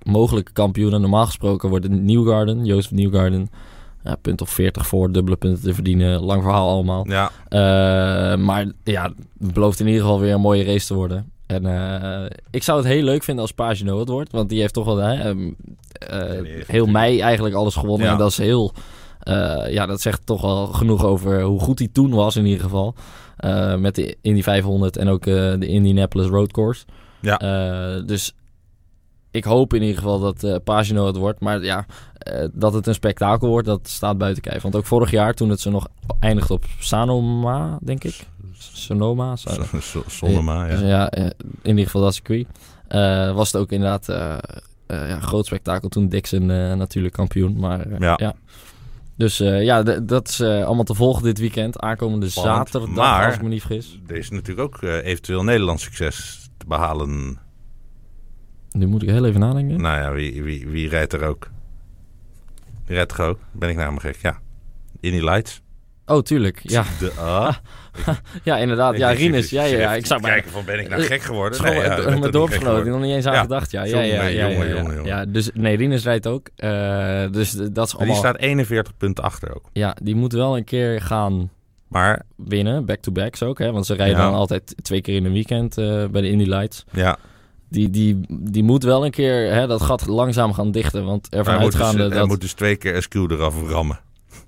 [0.04, 1.02] mogelijke kampioenen.
[1.02, 3.50] Normaal gesproken worden Newgarden, Jozef Newgarden...
[4.04, 6.20] Ja, punt of 40 voor, dubbele punten te verdienen.
[6.20, 7.06] Lang verhaal allemaal.
[7.08, 7.32] Ja.
[8.36, 11.32] maar ja, het belooft in ieder geval weer een mooie race te worden.
[11.46, 11.66] En
[12.52, 14.32] ik zou het heel leuk vinden als Pagino het wordt.
[14.32, 15.02] Want die heeft toch wel
[16.12, 18.06] uh, heel mei eigenlijk alles gewonnen.
[18.06, 18.12] Ja.
[18.12, 18.74] En dat is heel
[19.70, 22.96] ja, dat zegt toch wel genoeg over hoe goed hij toen was in ieder geval.
[23.40, 26.86] Uh, met de Indy 500 en ook uh, de Indianapolis Road Course.
[27.20, 27.38] Ja.
[28.06, 28.36] dus
[29.32, 31.40] ik hoop in ieder geval dat Pagino het wordt.
[31.40, 31.86] Maar ja,
[32.54, 34.62] dat het een spektakel wordt, dat staat buiten kijf.
[34.62, 35.88] Want ook vorig jaar, toen het ze nog
[36.20, 38.28] eindigt op Sanoma, denk ik.
[38.58, 39.36] Sonoma.
[40.08, 40.80] Sonoma, ja.
[40.80, 41.12] ja.
[41.12, 42.48] in ieder geval dat circuit.
[43.36, 44.06] was het ook inderdaad
[44.88, 46.46] ja, groot spektakel toen Dixon
[46.78, 47.60] natuurlijk kampioen.
[47.60, 48.14] Maar ja.
[48.18, 48.36] ja.
[49.16, 51.80] Dus uh, ja, dat is uh, allemaal te volgen dit weekend.
[51.80, 54.02] Aankomende zaterdag, maar, als ik me niet vergis.
[54.08, 57.40] Er is natuurlijk ook uh, eventueel Nederlands succes te behalen.
[58.72, 59.82] Nu moet ik heel even nadenken.
[59.82, 61.50] Nou ja, wie, wie, wie rijdt er ook?
[62.86, 63.40] Wie rijdt er ook?
[63.52, 64.40] Ben ik namelijk gek, ja.
[65.00, 65.63] Indy Lights.
[66.06, 66.60] Oh, tuurlijk.
[66.64, 67.54] Ja, de, uh,
[68.44, 68.98] ja inderdaad.
[68.98, 69.50] Ja, Rinus.
[69.50, 69.94] Ja, ja, ja.
[69.94, 71.64] Ik zou kijken van ben ik nou gek geworden?
[71.64, 72.92] Nee, ja, met dorpsgenoten.
[72.92, 73.72] nog niet eens aan gedacht.
[73.72, 74.48] Ja, ja, ja, ja,
[75.04, 76.50] ja, dus nee, Rinus rijdt ook.
[76.58, 78.16] Uh, dus dat is allemaal...
[78.16, 79.70] Die staat 41 punten achter ook.
[79.74, 81.50] Ja, die moet wel een keer gaan
[81.94, 82.86] maar winnen.
[82.86, 83.72] Back-to-backs ook, hè?
[83.72, 86.86] Want ze rijden dan altijd twee keer in een weekend uh, bij de Indy Lights.
[86.92, 87.18] Ja.
[87.70, 91.06] Die, die, die moet wel een keer hè, dat gat langzaam gaan dichten.
[91.06, 92.18] Want ervan uitgaande dus, dat...
[92.18, 94.00] Hij moet dus twee keer SQ eraf rammen.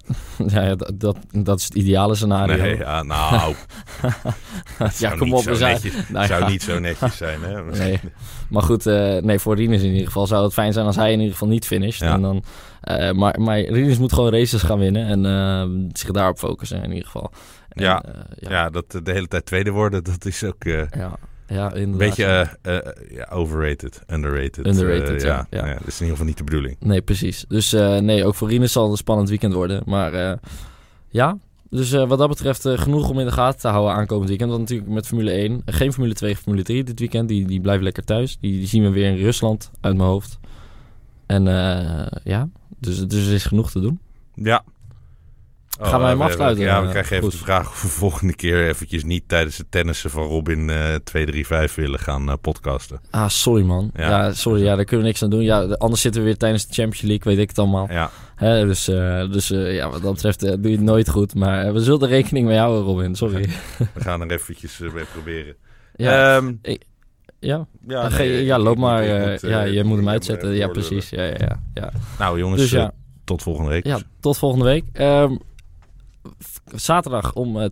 [0.48, 2.56] ja, dat, dat, dat, is het ideale scenario.
[2.56, 3.56] Nee, ja, nou.
[4.98, 5.42] ja, kom op.
[5.42, 7.64] Zou, netjes, nou, zou niet zo netjes zijn, hè?
[7.64, 8.00] nee.
[8.50, 11.12] Maar goed, uh, nee, voor Rinus in ieder geval zou het fijn zijn als hij
[11.12, 12.00] in ieder geval niet finisht.
[12.00, 12.14] Ja.
[12.14, 12.44] En dan,
[12.84, 16.90] uh, maar, maar Rinus moet gewoon races gaan winnen en uh, zich daarop focussen in
[16.90, 17.32] ieder geval.
[17.70, 18.04] En, ja.
[18.36, 18.50] ja.
[18.50, 20.64] ja, dat de hele tijd tweede worden, dat is ook...
[20.64, 21.18] ja.
[21.48, 22.78] Ja, Een beetje uh,
[23.10, 24.68] ja, overrated, underrated.
[24.68, 25.48] Underrated, uh, ja.
[25.50, 25.68] ja.
[25.68, 25.74] ja.
[25.74, 26.76] Dat is in ieder geval niet de bedoeling.
[26.80, 27.46] Nee, precies.
[27.48, 29.84] Dus nee, ook voor Rinus zal het een spannend weekend worden.
[29.86, 30.40] Maar
[31.10, 31.38] ja,
[31.70, 34.50] dus wat dat betreft genoeg om in de gaten te houden aankomend weekend.
[34.50, 37.28] Want natuurlijk met Formule 1, geen Formule 2, Formule 3 dit weekend.
[37.28, 38.38] Die, die blijven lekker thuis.
[38.40, 40.40] Die, die zien we weer in Rusland uit mijn hoofd.
[41.26, 41.44] En
[42.24, 44.00] ja, dus, dus er is genoeg te doen.
[44.34, 44.64] Ja,
[45.80, 46.64] Oh, Gaan wij hem afsluiten?
[46.64, 50.10] Ja, we krijgen even de vraag of we volgende keer eventjes niet tijdens het tennissen
[50.10, 53.00] van Robin uh, eh, 235 willen gaan uh, podcasten.
[53.10, 53.92] Ah, sorry man.
[53.96, 54.34] Ja.
[54.34, 54.64] sorry.
[54.64, 55.42] Ja, daar kunnen we niks aan doen.
[55.42, 57.88] Ja, anders zitten we weer tijdens de Champions League, weet ik het allemaal.
[57.92, 58.10] Ja.
[58.36, 61.36] Hè, dus uh, dus ja, wat dat betreft doe je het nooit goed.
[61.36, 63.16] Maar we zullen er rekening mee houden, Robin.
[63.16, 63.50] Sorry.
[63.94, 65.56] We gaan er eventjes mee proberen.
[65.96, 66.84] Ja, um, ik,
[67.40, 67.68] ja.
[67.88, 69.30] Ja, nee, ja, loop maar.
[69.30, 70.54] Moet, ja, je moet hem uitzetten.
[70.56, 71.10] Ja, precies.
[71.10, 71.92] Ja, ja, ja.
[72.20, 72.92] Nou jongens, dus, ja.
[73.24, 73.86] tot volgende week.
[73.86, 74.86] Ja, tot volgende week.
[74.94, 75.40] Um,
[76.76, 77.66] zaterdag om uh,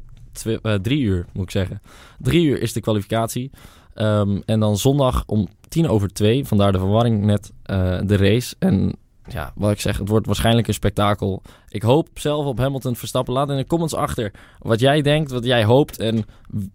[0.81, 1.81] drie uur, moet ik zeggen.
[2.19, 3.51] Drie uur is de kwalificatie.
[3.95, 8.55] Um, en dan zondag om tien over twee, vandaar de verwarring net, uh, de race.
[8.59, 8.95] En
[9.27, 11.41] ja, wat ik zeg, het wordt waarschijnlijk een spektakel.
[11.69, 13.33] Ik hoop zelf op Hamilton Verstappen.
[13.33, 16.25] Laat in de comments achter wat jij denkt, wat jij hoopt en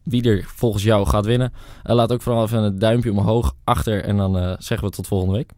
[0.03, 1.53] wie er volgens jou gaat winnen.
[1.83, 5.53] Laat ook vooral even een duimpje omhoog achter en dan zeggen we tot volgende week.